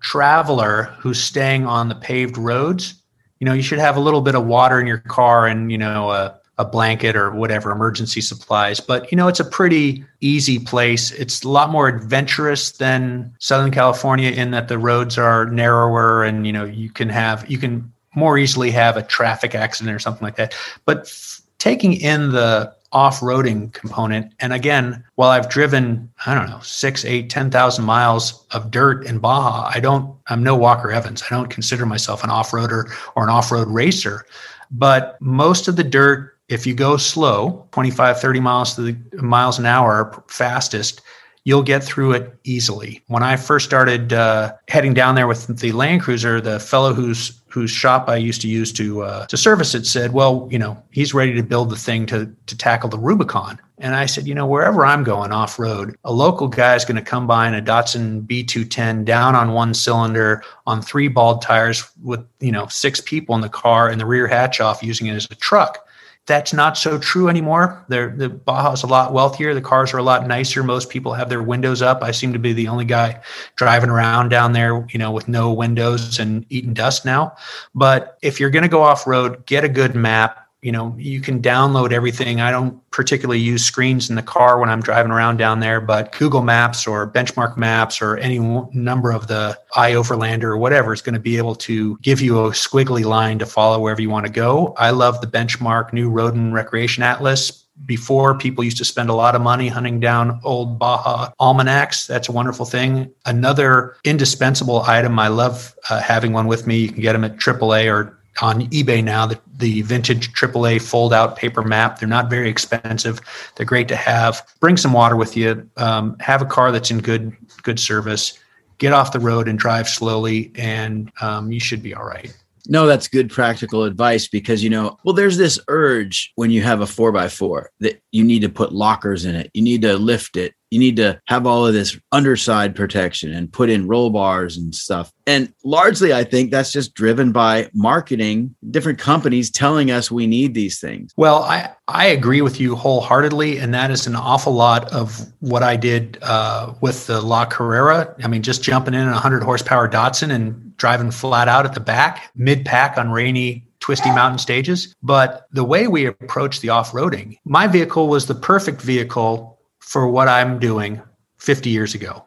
[0.01, 3.02] traveler who's staying on the paved roads
[3.43, 5.77] you know, you should have a little bit of water in your car and, you
[5.77, 8.79] know, a, a blanket or whatever emergency supplies.
[8.79, 11.11] But, you know, it's a pretty easy place.
[11.11, 16.47] It's a lot more adventurous than Southern California in that the roads are narrower and,
[16.47, 20.25] you know, you can have, you can more easily have a traffic accident or something
[20.25, 20.55] like that.
[20.85, 24.33] But f- taking in the off-roading component.
[24.41, 29.07] And again, while I've driven, I don't know, six, eight, ten thousand miles of dirt
[29.07, 31.23] in Baja, I don't, I'm no Walker Evans.
[31.23, 34.27] I don't consider myself an off-roader or an off-road racer.
[34.71, 39.59] But most of the dirt, if you go slow, 25, 30 miles to the miles
[39.59, 41.01] an hour fastest,
[41.45, 43.03] you'll get through it easily.
[43.09, 47.41] When I first started uh, heading down there with the Land Cruiser, the fellow whose
[47.49, 50.81] whose shop I used to use to uh, to service it said, "Well, you know,
[50.91, 54.35] he's ready to build the thing to to tackle the Rubicon." And I said, "You
[54.35, 57.55] know, wherever I'm going off road, a local guy is going to come by in
[57.55, 63.01] a Datsun B210 down on one cylinder on three bald tires with you know six
[63.01, 65.87] people in the car and the rear hatch off, using it as a truck."
[66.27, 67.85] That's not so true anymore.
[67.89, 69.55] They're, the Baja's a lot wealthier.
[69.55, 70.63] The cars are a lot nicer.
[70.63, 72.03] Most people have their windows up.
[72.03, 73.21] I seem to be the only guy
[73.57, 77.35] driving around down there, you know, with no windows and eating dust now.
[77.75, 81.21] But if you're going to go off road, get a good map you know you
[81.21, 85.37] can download everything i don't particularly use screens in the car when i'm driving around
[85.37, 88.39] down there but google maps or benchmark maps or any
[88.73, 92.51] number of the iOverlander or whatever is going to be able to give you a
[92.51, 96.35] squiggly line to follow wherever you want to go i love the benchmark new road
[96.35, 100.79] and recreation atlas before people used to spend a lot of money hunting down old
[100.79, 102.07] Baja almanacs.
[102.07, 103.13] That's a wonderful thing.
[103.27, 105.19] Another indispensable item.
[105.19, 106.79] I love uh, having one with me.
[106.79, 111.13] You can get them at AAA or on eBay now the, the vintage AAA fold
[111.13, 111.99] out paper map.
[111.99, 113.21] They're not very expensive.
[113.57, 114.47] They're great to have.
[114.61, 115.69] Bring some water with you.
[115.77, 118.39] Um, have a car that's in good good service.
[118.79, 122.35] Get off the road and drive slowly, and um, you should be all right.
[122.69, 126.81] No, that's good practical advice because you know, well, there's this urge when you have
[126.81, 129.97] a four by four that you need to put lockers in it, you need to
[129.97, 134.09] lift it, you need to have all of this underside protection and put in roll
[134.09, 135.13] bars and stuff.
[135.27, 140.55] And largely, I think that's just driven by marketing, different companies telling us we need
[140.55, 141.13] these things.
[141.17, 143.59] Well, I, I agree with you wholeheartedly.
[143.59, 148.15] And that is an awful lot of what I did uh, with the La Carrera.
[148.25, 151.81] I mean, just jumping in a 100 horsepower Datsun and driving flat out at the
[151.81, 154.95] back, mid pack on rainy twisty mountain stages.
[155.03, 160.09] But the way we approach the off roading, my vehicle was the perfect vehicle for
[160.09, 161.03] what I'm doing
[161.39, 162.25] 50 years ago.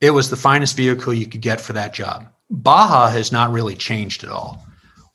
[0.00, 2.26] It was the finest vehicle you could get for that job.
[2.50, 4.66] Baja has not really changed at all.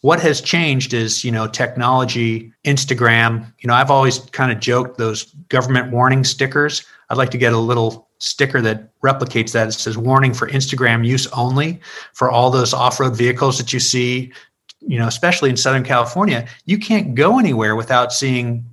[0.01, 3.51] What has changed is, you know, technology, Instagram.
[3.59, 6.85] You know, I've always kind of joked those government warning stickers.
[7.09, 9.67] I'd like to get a little sticker that replicates that.
[9.67, 11.81] It says warning for Instagram use only
[12.13, 14.31] for all those off-road vehicles that you see,
[14.79, 16.47] you know, especially in Southern California.
[16.65, 18.63] You can't go anywhere without seeing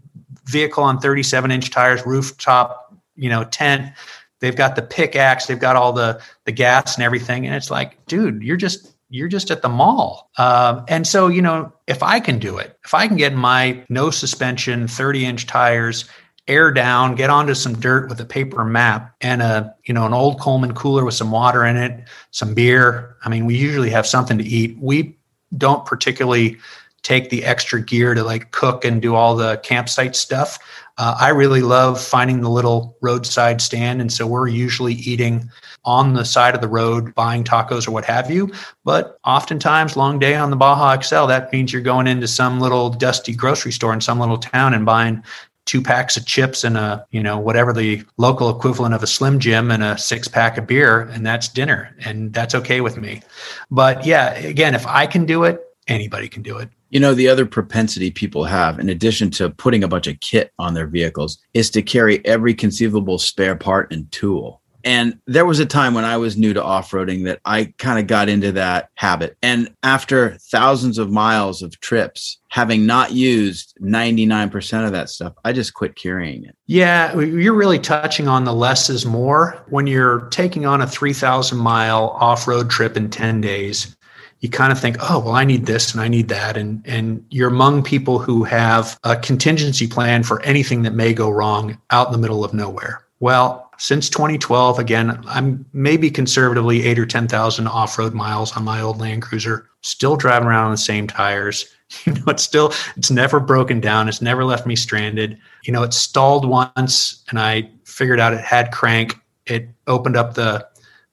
[0.45, 2.86] vehicle on 37 inch tires, rooftop
[3.17, 3.93] you know tent.
[4.41, 5.47] They've got the pickaxe.
[5.47, 7.47] They've got all the the gas and everything.
[7.47, 10.31] And it's like dude you're just you're just at the mall.
[10.39, 13.85] Um, and so you know if i can do it if i can get my
[13.89, 16.05] no suspension 30 inch tires
[16.49, 20.13] air down get onto some dirt with a paper map and a you know an
[20.13, 23.17] old coleman cooler with some water in it some beer.
[23.25, 24.77] I mean we usually have something to eat.
[24.81, 25.17] We
[25.57, 26.59] don't particularly
[27.03, 30.59] take the extra gear to like cook and do all the campsite stuff
[30.99, 34.01] uh, I really love finding the little roadside stand.
[34.01, 35.51] And so we're usually eating
[35.85, 38.51] on the side of the road, buying tacos or what have you.
[38.85, 42.91] But oftentimes, long day on the Baja XL, that means you're going into some little
[42.91, 45.23] dusty grocery store in some little town and buying
[45.67, 49.41] two packs of chips and a you know whatever the local equivalent of a slim
[49.41, 53.21] jim and a six pack of beer and that's dinner and that's okay with me
[53.69, 57.29] but yeah again if i can do it anybody can do it you know, the
[57.29, 61.37] other propensity people have, in addition to putting a bunch of kit on their vehicles,
[61.53, 64.63] is to carry every conceivable spare part and tool.
[64.83, 67.99] And there was a time when I was new to off roading that I kind
[67.99, 69.37] of got into that habit.
[69.43, 75.53] And after thousands of miles of trips, having not used 99% of that stuff, I
[75.53, 76.57] just quit carrying it.
[76.65, 79.63] Yeah, you're really touching on the less is more.
[79.69, 83.95] When you're taking on a 3,000 mile off road trip in 10 days,
[84.41, 86.57] you kind of think, oh, well, I need this and I need that.
[86.57, 91.31] And, and you're among people who have a contingency plan for anything that may go
[91.31, 93.03] wrong out in the middle of nowhere.
[93.19, 98.81] Well, since 2012, again, I'm maybe conservatively eight or 10,000 off road miles on my
[98.81, 101.67] old Land Cruiser, still driving around on the same tires.
[102.05, 104.09] You know, it's still, it's never broken down.
[104.09, 105.39] It's never left me stranded.
[105.63, 109.15] You know, it stalled once and I figured out it had crank.
[109.47, 110.67] It opened up the,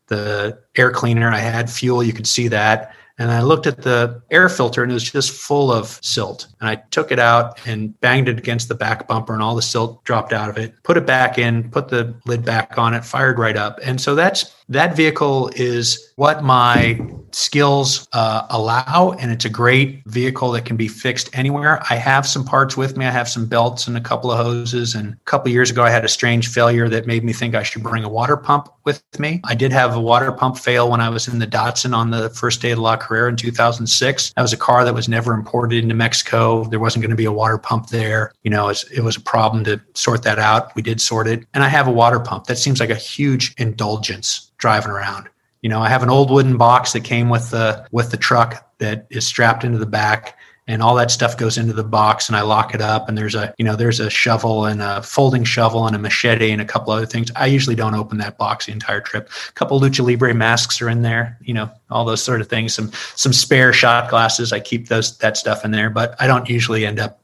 [0.07, 1.30] the air cleaner.
[1.30, 2.03] I had fuel.
[2.03, 5.32] You could see that and I looked at the air filter and it was just
[5.32, 6.47] full of silt.
[6.59, 9.61] And I took it out and banged it against the back bumper, and all the
[9.61, 10.74] silt dropped out of it.
[10.84, 13.80] Put it back in, put the lid back on it, fired right up.
[13.84, 16.99] And so that's that vehicle is what my
[17.32, 21.82] skills uh, allow, and it's a great vehicle that can be fixed anywhere.
[21.89, 23.05] I have some parts with me.
[23.05, 24.95] I have some belts and a couple of hoses.
[24.95, 27.63] And a couple years ago, I had a strange failure that made me think I
[27.63, 29.41] should bring a water pump with me.
[29.43, 32.30] I did have a water pump fail when I was in the Datsun on the
[32.30, 34.34] first day of La Carrera in 2006.
[34.34, 36.63] That was a car that was never imported into Mexico.
[36.65, 38.34] There wasn't going to be a water pump there.
[38.43, 40.76] You know, it was, it was a problem to sort that out.
[40.76, 41.45] We did sort it.
[41.53, 42.45] And I have a water pump.
[42.45, 45.28] That seems like a huge indulgence driving around.
[45.61, 48.66] You know, I have an old wooden box that came with the with the truck
[48.78, 50.38] that is strapped into the back
[50.68, 53.36] and all that stuff goes into the box and I lock it up and there's
[53.36, 56.66] a you know there's a shovel and a folding shovel and a machete and a
[56.66, 57.30] couple other things.
[57.36, 59.30] I usually don't open that box the entire trip.
[59.49, 62.74] A couple lucha libre masks are in there, you know, all those sort of things.
[62.74, 64.53] Some some spare shot glasses.
[64.53, 67.20] I keep those that stuff in there, but I don't usually end up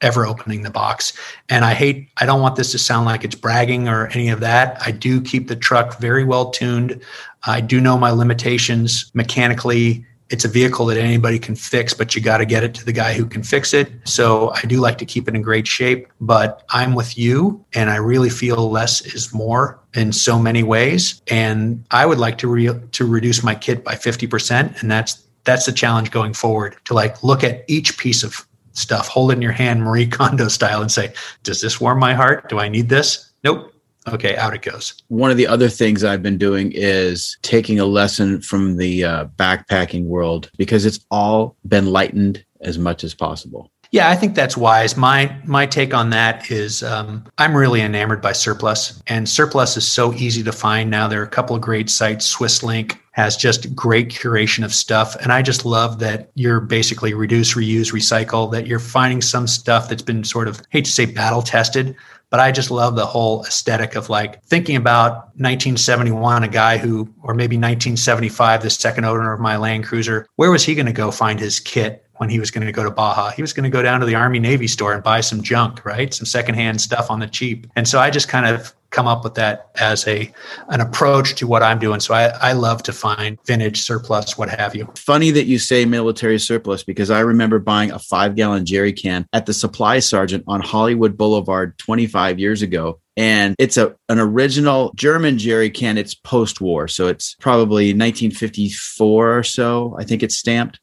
[0.00, 1.12] ever opening the box.
[1.48, 4.40] And I hate, I don't want this to sound like it's bragging or any of
[4.40, 4.80] that.
[4.84, 7.00] I do keep the truck very well tuned.
[7.44, 10.04] I do know my limitations mechanically.
[10.30, 12.92] It's a vehicle that anybody can fix, but you got to get it to the
[12.92, 13.90] guy who can fix it.
[14.04, 17.88] So I do like to keep it in great shape, but I'm with you and
[17.88, 21.22] I really feel less is more in so many ways.
[21.28, 24.80] And I would like to re- to reduce my kit by 50%.
[24.80, 28.46] And that's that's the challenge going forward to like look at each piece of
[28.78, 31.12] stuff, hold it in your hand, Marie Kondo style, and say,
[31.42, 32.48] Does this warm my heart?
[32.48, 33.30] Do I need this?
[33.44, 33.72] Nope.
[34.06, 34.94] Okay, out it goes.
[35.08, 39.24] One of the other things I've been doing is taking a lesson from the uh,
[39.36, 43.70] backpacking world because it's all been lightened as much as possible.
[43.90, 44.96] Yeah, I think that's wise.
[44.96, 49.88] My my take on that is um, I'm really enamored by surplus, and surplus is
[49.88, 51.08] so easy to find now.
[51.08, 52.34] There are a couple of great sites.
[52.34, 57.54] Swisslink has just great curation of stuff, and I just love that you're basically reduce,
[57.54, 58.52] reuse, recycle.
[58.52, 61.96] That you're finding some stuff that's been sort of hate to say battle tested,
[62.30, 67.08] but I just love the whole aesthetic of like thinking about 1971, a guy who,
[67.22, 70.26] or maybe 1975, the second owner of my Land Cruiser.
[70.36, 72.04] Where was he going to go find his kit?
[72.18, 73.30] When he was going to go to Baja.
[73.30, 75.84] He was going to go down to the Army Navy store and buy some junk,
[75.84, 76.12] right?
[76.12, 77.66] Some secondhand stuff on the cheap.
[77.74, 80.32] And so I just kind of come up with that as a
[80.68, 82.00] an approach to what I'm doing.
[82.00, 84.90] So I, I love to find vintage surplus, what have you.
[84.96, 89.26] Funny that you say military surplus because I remember buying a five gallon jerry can
[89.32, 93.00] at the supply sergeant on Hollywood Boulevard 25 years ago.
[93.16, 95.98] And it's a an original German jerry can.
[95.98, 99.96] It's post war, so it's probably 1954 or so.
[99.98, 100.78] I think it's stamped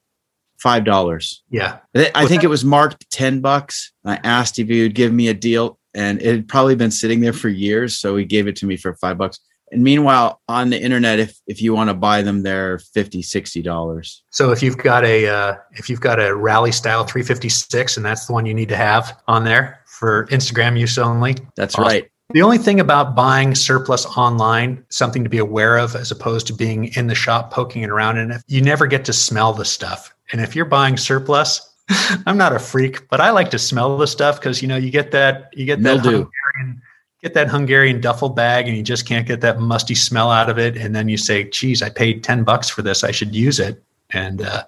[0.65, 1.43] five dollars.
[1.51, 3.93] Yeah, I think it was marked ten bucks.
[4.03, 7.19] I asked if he would give me a deal, and it had probably been sitting
[7.19, 9.39] there for years, so he gave it to me for five bucks.
[9.71, 13.61] And meanwhile, on the internet, if if you want to buy them, they're 50 60
[13.61, 14.23] dollars.
[14.31, 18.25] So if you've got a uh, if you've got a rally style 356, and that's
[18.25, 21.35] the one you need to have on there for Instagram use only.
[21.55, 21.83] That's awesome.
[21.83, 22.11] right.
[22.33, 26.53] The only thing about buying surplus online, something to be aware of as opposed to
[26.53, 30.13] being in the shop poking it around it, you never get to smell the stuff.
[30.31, 31.69] And if you're buying surplus,
[32.25, 34.89] I'm not a freak, but I like to smell the stuff because you know you
[34.89, 36.81] get that you get that Hungarian,
[37.21, 40.57] get that Hungarian duffel bag and you just can't get that musty smell out of
[40.57, 40.77] it.
[40.77, 43.03] And then you say, "Geez, I paid ten bucks for this.
[43.03, 44.63] I should use it." And uh,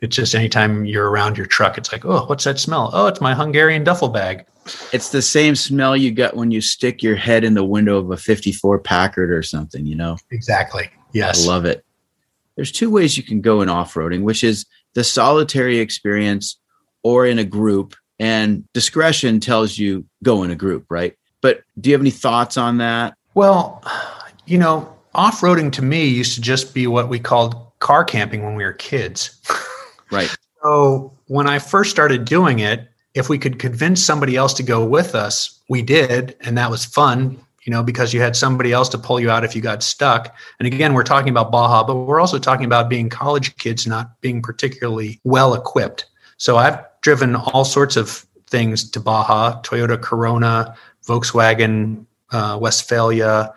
[0.00, 2.90] it's just anytime you're around your truck, it's like, "Oh, what's that smell?
[2.92, 4.44] Oh, it's my Hungarian duffel bag."
[4.92, 8.10] It's the same smell you get when you stick your head in the window of
[8.10, 9.86] a 54 Packard or something.
[9.86, 10.90] You know exactly.
[11.12, 11.84] Yes, I love it.
[12.56, 16.58] There's two ways you can go in off roading, which is the solitary experience
[17.02, 21.90] or in a group and discretion tells you go in a group right but do
[21.90, 23.82] you have any thoughts on that well
[24.46, 28.54] you know off-roading to me used to just be what we called car camping when
[28.54, 29.40] we were kids
[30.10, 34.62] right so when i first started doing it if we could convince somebody else to
[34.62, 38.72] go with us we did and that was fun you know, because you had somebody
[38.72, 40.34] else to pull you out if you got stuck.
[40.58, 44.18] And again, we're talking about Baja, but we're also talking about being college kids not
[44.22, 46.06] being particularly well equipped.
[46.38, 50.74] So I've driven all sorts of things to Baja Toyota Corona,
[51.06, 53.52] Volkswagen, uh, Westfalia,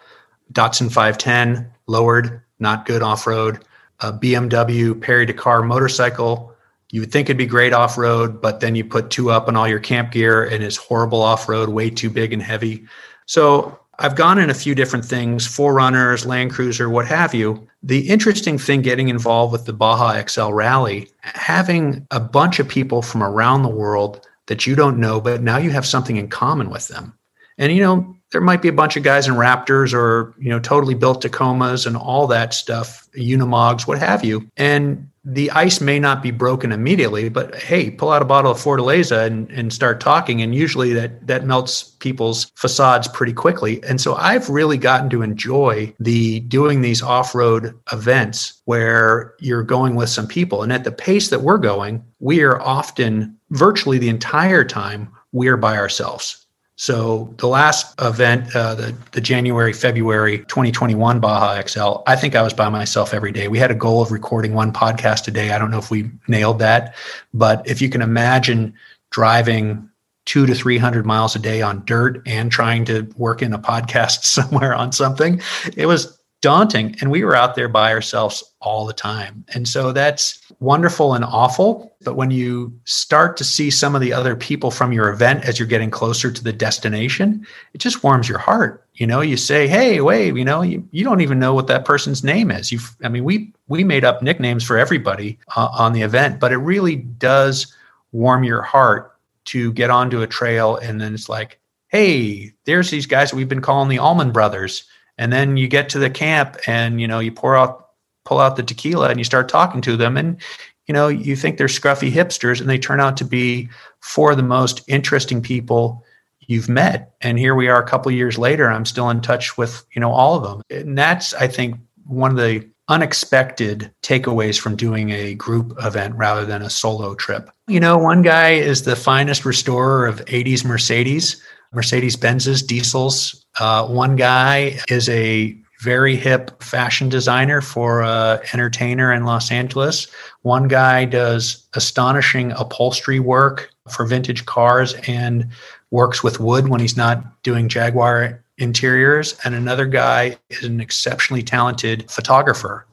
[0.51, 3.63] Datsun 510, lowered, not good off road,
[4.01, 6.53] a BMW Paris Dakar motorcycle.
[6.89, 9.55] You would think it'd be great off road, but then you put two up on
[9.55, 12.85] all your camp gear and it's horrible off road, way too big and heavy.
[13.25, 17.67] So I've gone in a few different things, 4Runners, Land Cruiser, what have you.
[17.83, 23.01] The interesting thing getting involved with the Baja XL Rally, having a bunch of people
[23.01, 26.69] from around the world that you don't know, but now you have something in common
[26.69, 27.17] with them.
[27.57, 30.59] And, you know, there might be a bunch of guys in Raptors or, you know,
[30.59, 34.49] totally built Tacomas and all that stuff, Unimogs, what have you.
[34.57, 38.57] And the ice may not be broken immediately, but hey, pull out a bottle of
[38.57, 40.41] Fortaleza and, and start talking.
[40.41, 43.83] And usually that, that melts people's facades pretty quickly.
[43.83, 49.95] And so I've really gotten to enjoy the doing these off-road events where you're going
[49.95, 50.63] with some people.
[50.63, 55.57] And at the pace that we're going, we are often virtually the entire time we're
[55.57, 56.40] by ourselves.
[56.81, 62.41] So the last event, uh, the, the January, February 2021 Baja XL, I think I
[62.41, 63.47] was by myself every day.
[63.47, 65.51] We had a goal of recording one podcast a day.
[65.51, 66.95] I don't know if we nailed that,
[67.35, 68.73] but if you can imagine
[69.11, 69.87] driving
[70.25, 74.23] two to 300 miles a day on dirt and trying to work in a podcast
[74.23, 75.39] somewhere on something,
[75.77, 76.95] it was daunting.
[76.99, 79.45] And we were out there by ourselves all the time.
[79.53, 81.95] And so that's wonderful and awful.
[82.01, 85.59] But when you start to see some of the other people from your event as
[85.59, 88.85] you're getting closer to the destination, it just warms your heart.
[88.95, 91.85] You know, you say, Hey, wave, you know, you, you don't even know what that
[91.85, 92.71] person's name is.
[92.71, 96.51] You, I mean, we, we made up nicknames for everybody uh, on the event, but
[96.51, 97.73] it really does
[98.11, 99.15] warm your heart
[99.45, 103.49] to get onto a trail and then it's like, hey, there's these guys that we've
[103.49, 104.85] been calling the Allman Brothers.
[105.21, 107.89] And then you get to the camp and you know you pour out
[108.25, 110.17] pull out the tequila and you start talking to them.
[110.17, 110.41] And
[110.87, 113.69] you know you think they're scruffy hipsters and they turn out to be
[113.99, 116.03] four of the most interesting people
[116.39, 117.13] you've met.
[117.21, 120.11] And here we are a couple years later i'm still in touch with you know
[120.11, 120.79] all of them.
[120.81, 126.45] And that's i think one of the unexpected takeaways from doing a group event rather
[126.45, 127.49] than a solo trip.
[127.67, 131.41] You know, one guy is the finest restorer of 80s Mercedes,
[131.73, 133.45] Mercedes Benz's, diesels.
[133.59, 140.07] Uh, one guy is a very hip fashion designer for a entertainer in Los Angeles.
[140.43, 145.47] One guy does astonishing upholstery work for vintage cars and
[145.89, 151.41] works with wood when he's not doing Jaguar interiors, and another guy is an exceptionally
[151.41, 152.85] talented photographer.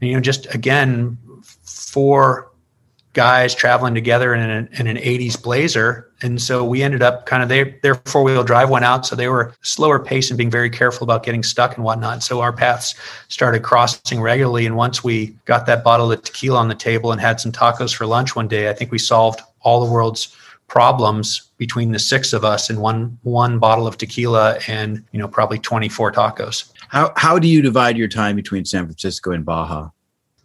[0.00, 2.50] And, you know, just again, four
[3.12, 6.05] guys traveling together in an, in an 80s blazer.
[6.22, 9.06] And so we ended up kind of, they, their four wheel drive went out.
[9.06, 12.22] So they were slower pace and being very careful about getting stuck and whatnot.
[12.22, 12.94] So our paths
[13.28, 14.66] started crossing regularly.
[14.66, 17.94] And once we got that bottle of tequila on the table and had some tacos
[17.94, 20.34] for lunch one day, I think we solved all the world's
[20.68, 25.28] problems between the six of us in one one bottle of tequila and you know
[25.28, 29.88] probably 24 tacos how how do you divide your time between san francisco and baja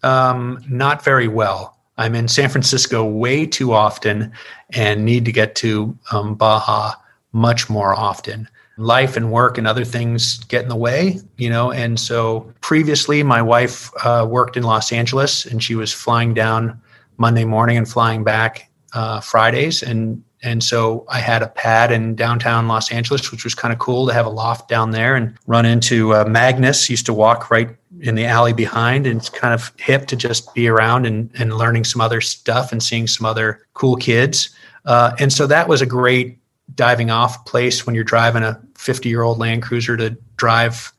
[0.04, 4.32] um, not very well i'm in san francisco way too often
[4.72, 6.94] and need to get to um, baja
[7.34, 11.72] much more often life and work and other things get in the way you know
[11.72, 16.80] and so previously my wife uh, worked in los angeles and she was flying down
[17.18, 22.16] monday morning and flying back uh, Fridays, and and so I had a pad in
[22.16, 25.38] downtown Los Angeles, which was kind of cool to have a loft down there and
[25.46, 26.90] run into uh, Magnus.
[26.90, 27.70] Used to walk right
[28.02, 31.58] in the alley behind, and it's kind of hip to just be around and and
[31.58, 34.50] learning some other stuff and seeing some other cool kids.
[34.86, 36.40] Uh, and so that was a great
[36.76, 40.92] diving off place when you're driving a 50 year old Land Cruiser to drive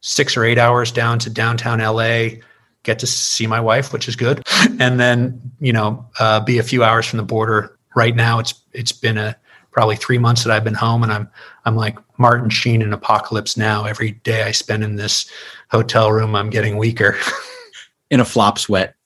[0.00, 2.40] six or eight hours down to downtown LA
[2.82, 4.42] get to see my wife, which is good,
[4.80, 7.78] and then you know uh, be a few hours from the border.
[7.94, 9.36] Right now, it's it's been a
[9.78, 11.28] probably three months that I've been home, and I'm
[11.64, 13.84] I'm like Martin Sheen in Apocalypse Now.
[13.84, 15.30] Every day I spend in this
[15.70, 17.16] hotel room, I'm getting weaker.
[18.10, 18.96] in a flop sweat.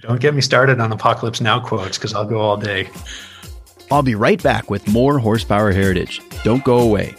[0.00, 2.90] Don't get me started on Apocalypse Now quotes because I'll go all day.
[3.90, 6.20] I'll be right back with more Horsepower Heritage.
[6.44, 7.14] Don't go away.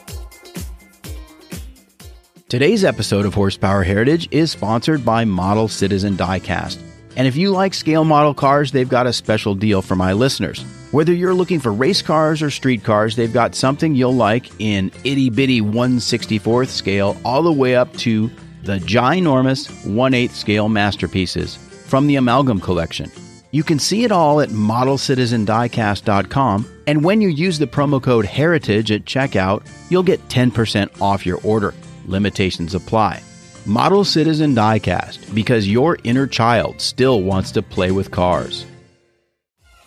[2.48, 6.80] Today's episode of Horsepower Heritage is sponsored by Model Citizen Diecast.
[7.16, 10.64] And if you like scale model cars, they've got a special deal for my listeners.
[10.92, 14.92] Whether you're looking for race cars or street cars, they've got something you'll like in
[15.06, 18.30] itty bitty 164th scale all the way up to
[18.64, 23.10] the ginormous 1 8 scale masterpieces from the Amalgam Collection.
[23.52, 28.92] You can see it all at modelcitizendiecast.com, and when you use the promo code HERITAGE
[28.92, 31.74] at checkout, you'll get 10% off your order.
[32.06, 33.24] Limitations apply.
[33.66, 38.66] Model Citizen Diecast because your inner child still wants to play with cars.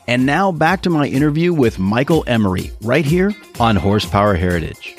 [0.06, 4.96] And now back to my interview with Michael Emery right here on Horsepower Heritage.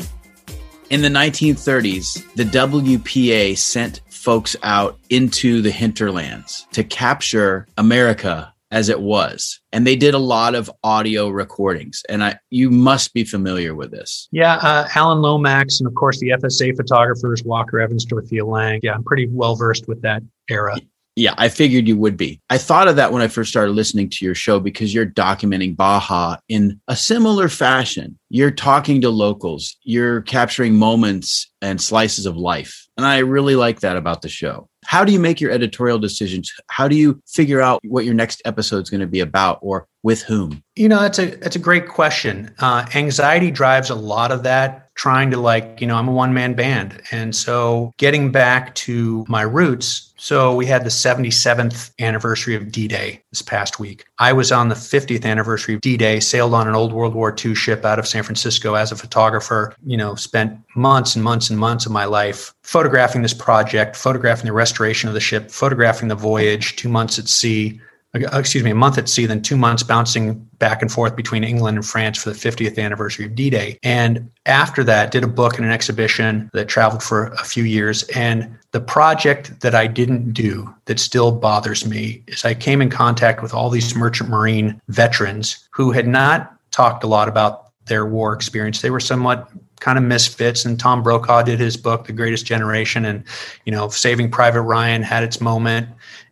[0.89, 8.89] In the 1930s, the WPA sent folks out into the hinterlands to capture America as
[8.89, 9.59] it was.
[9.71, 12.03] And they did a lot of audio recordings.
[12.09, 14.27] And i you must be familiar with this.
[14.31, 18.93] Yeah uh, alan lomax and of course the fsa photographers walker evans dorothea lange yeah
[18.93, 20.75] i'm pretty well versed with that era
[21.15, 22.41] yeah, I figured you would be.
[22.49, 25.75] I thought of that when I first started listening to your show because you're documenting
[25.75, 28.19] Baja in a similar fashion.
[28.29, 32.85] You're talking to locals, you're capturing moments and slices of life.
[32.97, 34.69] And I really like that about the show.
[34.85, 36.51] How do you make your editorial decisions?
[36.69, 39.87] How do you figure out what your next episode is going to be about or
[40.03, 40.63] with whom?
[40.75, 42.53] You know, that's a that's a great question.
[42.59, 44.93] Uh, anxiety drives a lot of that.
[44.95, 49.25] Trying to like, you know, I'm a one man band, and so getting back to
[49.27, 50.04] my roots.
[50.17, 54.05] So we had the 77th anniversary of D-Day this past week.
[54.17, 56.19] I was on the 50th anniversary of D-Day.
[56.19, 59.75] Sailed on an old World War II ship out of San Francisco as a photographer.
[59.85, 64.45] You know, spent months and months and months of my life photographing this project, photographing
[64.45, 67.79] the restoration of the ship, photographing the voyage, two months at sea,
[68.15, 71.43] Uh, excuse me, a month at sea, then two months bouncing back and forth between
[71.43, 73.77] England and France for the 50th anniversary of D Day.
[73.83, 78.03] And after that, did a book and an exhibition that traveled for a few years.
[78.09, 82.89] And the project that I didn't do that still bothers me is I came in
[82.89, 88.05] contact with all these merchant marine veterans who had not talked a lot about their
[88.05, 88.81] war experience.
[88.81, 89.49] They were somewhat
[89.79, 93.23] kind of misfits and Tom Brokaw did his book The Greatest Generation and
[93.65, 95.89] you know Saving Private Ryan had its moment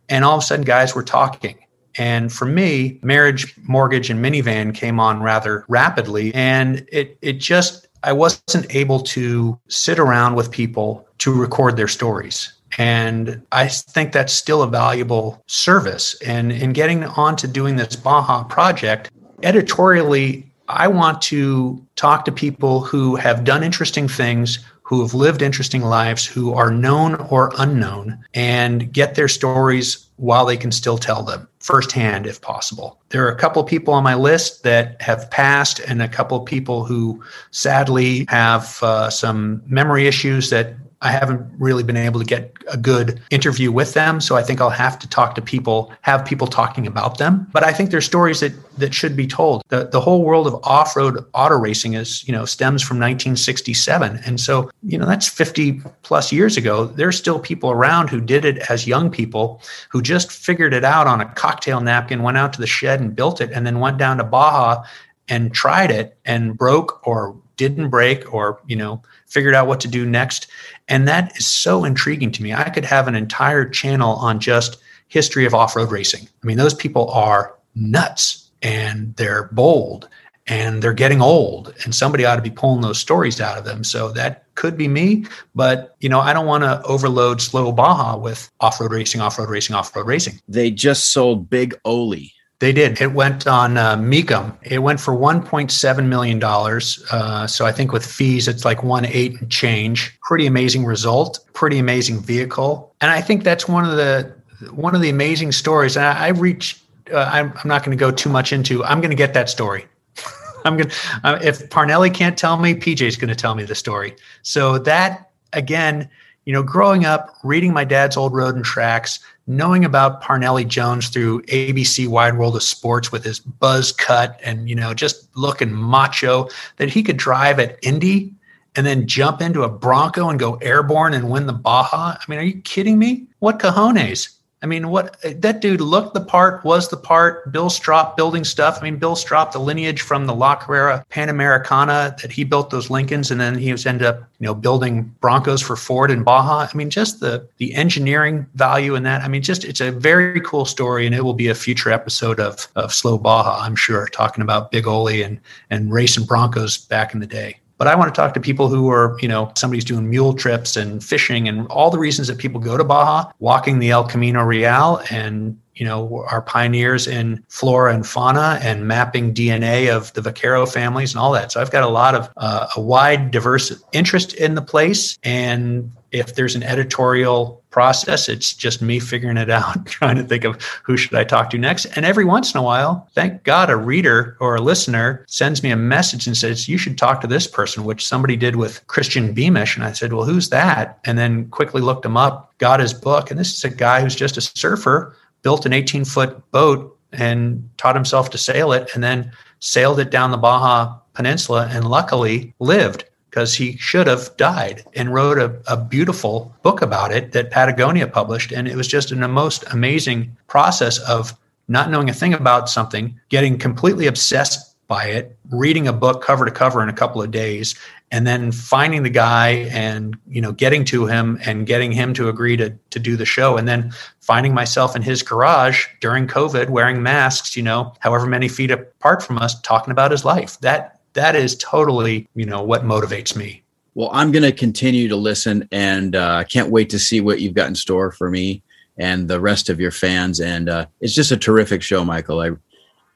[0.09, 1.57] and all of a sudden guys were talking
[1.97, 6.33] And for me, marriage, mortgage, and minivan came on rather rapidly.
[6.33, 11.87] And it, it just, I wasn't able to sit around with people to record their
[11.87, 12.53] stories.
[12.77, 16.19] And I think that's still a valuable service.
[16.21, 19.11] And in getting on to doing this Baja project,
[19.43, 25.41] editorially, I want to talk to people who have done interesting things, who have lived
[25.41, 30.97] interesting lives, who are known or unknown, and get their stories while they can still
[30.97, 32.99] tell them firsthand if possible.
[33.09, 36.37] There are a couple of people on my list that have passed, and a couple
[36.37, 42.19] of people who sadly have uh, some memory issues that I haven't really been able
[42.19, 44.21] to get a good interview with them.
[44.21, 47.45] So I think I'll have to talk to people, have people talking about them.
[47.51, 49.63] But I think there's stories that that should be told.
[49.67, 54.21] The the whole world of off-road auto racing is, you know, stems from 1967.
[54.25, 56.85] And so, you know, that's 50 plus years ago.
[56.85, 61.05] There's still people around who did it as young people who just figured it out
[61.05, 63.97] on a cocktail napkin, went out to the shed and built it, and then went
[63.97, 64.83] down to Baja
[65.27, 69.87] and tried it and broke or didn't break or, you know, figured out what to
[69.87, 70.47] do next.
[70.87, 72.53] And that is so intriguing to me.
[72.53, 74.77] I could have an entire channel on just
[75.07, 76.27] history of off road racing.
[76.43, 80.09] I mean, those people are nuts and they're bold
[80.47, 83.83] and they're getting old and somebody ought to be pulling those stories out of them
[83.83, 85.25] so that could be me
[85.55, 89.75] but you know i don't want to overload slow baja with off-road racing off-road racing
[89.75, 92.33] off-road racing they just sold Big Oly
[92.63, 93.01] they did.
[93.01, 94.55] It went on uh, Mecum.
[94.63, 96.41] It went for $1.7 million.
[96.41, 100.17] Uh, so I think with fees, it's like one eight and change.
[100.21, 101.39] Pretty amazing result.
[101.51, 102.95] Pretty amazing vehicle.
[103.01, 104.33] And I think that's one of the
[104.71, 105.97] one of the amazing stories.
[105.97, 106.79] And I, I reach.
[107.11, 108.81] Uh, I'm, I'm, not going to go too much into.
[108.85, 109.85] I'm going to get that story.
[110.63, 110.91] I'm going.
[111.25, 114.15] uh, if Parnelli can't tell me, PJ's going to tell me the story.
[114.43, 116.09] So that again,
[116.45, 121.09] you know, growing up, reading my dad's old road and tracks knowing about Parnelli Jones
[121.09, 125.73] through ABC Wide World of Sports with his buzz cut and you know just looking
[125.73, 128.33] macho that he could drive at Indy
[128.75, 132.17] and then jump into a Bronco and go airborne and win the Baja.
[132.17, 133.27] I mean, are you kidding me?
[133.39, 134.29] What cojones?
[134.63, 137.51] I mean, what that dude looked the part, was the part.
[137.51, 138.77] Bill Stroppe building stuff.
[138.79, 142.89] I mean, Bill Stroppe, the lineage from the La Carrera Panamericana that he built those
[142.89, 146.69] Lincolns, and then he was ended up, you know, building Broncos for Ford and Baja.
[146.73, 149.21] I mean, just the the engineering value in that.
[149.21, 152.39] I mean, just it's a very cool story, and it will be a future episode
[152.39, 157.13] of of Slow Baja, I'm sure, talking about Big Oly and and racing Broncos back
[157.13, 157.57] in the day.
[157.77, 160.75] But I want to talk to people who are, you know, somebody's doing mule trips
[160.75, 164.43] and fishing and all the reasons that people go to Baja, walking the El Camino
[164.43, 170.21] Real and you know, are pioneers in flora and fauna and mapping DNA of the
[170.21, 171.51] Vaquero families and all that.
[171.51, 175.17] So I've got a lot of uh, a wide, diverse interest in the place.
[175.23, 178.29] And if there's an editorial process.
[178.29, 181.57] It's just me figuring it out, trying to think of who should I talk to
[181.57, 181.85] next.
[181.97, 185.71] And every once in a while, thank God, a reader or a listener sends me
[185.71, 189.33] a message and says, You should talk to this person, which somebody did with Christian
[189.33, 189.75] Beamish.
[189.75, 190.99] And I said, Well, who's that?
[191.03, 193.31] And then quickly looked him up, got his book.
[193.31, 197.67] And this is a guy who's just a surfer, built an 18 foot boat and
[197.77, 202.53] taught himself to sail it, and then sailed it down the Baja Peninsula and luckily
[202.59, 207.49] lived because he should have died and wrote a, a, beautiful book about it that
[207.49, 208.51] Patagonia published.
[208.51, 211.33] And it was just an, a most amazing process of
[211.67, 216.45] not knowing a thing about something, getting completely obsessed by it, reading a book cover
[216.45, 217.73] to cover in a couple of days,
[218.11, 222.29] and then finding the guy and you know getting to him and getting him to
[222.29, 226.69] agree to to do the show and then finding myself in his garage during covid
[226.69, 230.99] wearing masks you know however many feet apart from us talking about his life that
[231.13, 233.63] that is totally, you know, what motivates me.
[233.95, 237.21] Well, I'm going to continue to listen and uh, I uh, can't wait to see
[237.21, 238.63] what you've got in store for me
[238.97, 240.39] and the rest of your fans.
[240.39, 242.41] And uh, it's just a terrific show, Michael.
[242.41, 242.51] I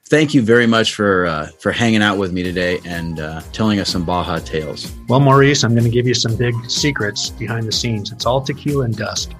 [0.05, 3.79] thank you very much for uh, for hanging out with me today and uh, telling
[3.79, 4.91] us some Baja tales.
[5.07, 8.11] Well, Maurice, I'm going to give you some big secrets behind the scenes.
[8.11, 9.33] It's all tequila and dust.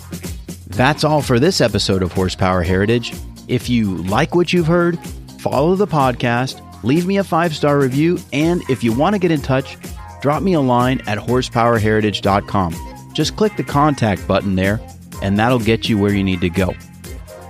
[0.69, 3.13] That's all for this episode of Horsepower Heritage.
[3.47, 4.99] If you like what you've heard,
[5.39, 9.31] follow the podcast leave me a five star review, and if you want to get
[9.31, 9.77] in touch,
[10.21, 13.11] drop me a line at horsepowerheritage.com.
[13.13, 14.79] Just click the contact button there,
[15.21, 16.73] and that'll get you where you need to go.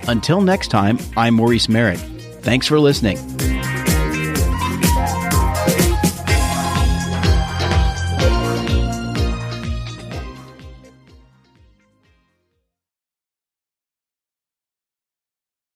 [0.06, 1.98] Until next time, I'm Maurice Merrick.
[2.40, 3.18] Thanks for listening.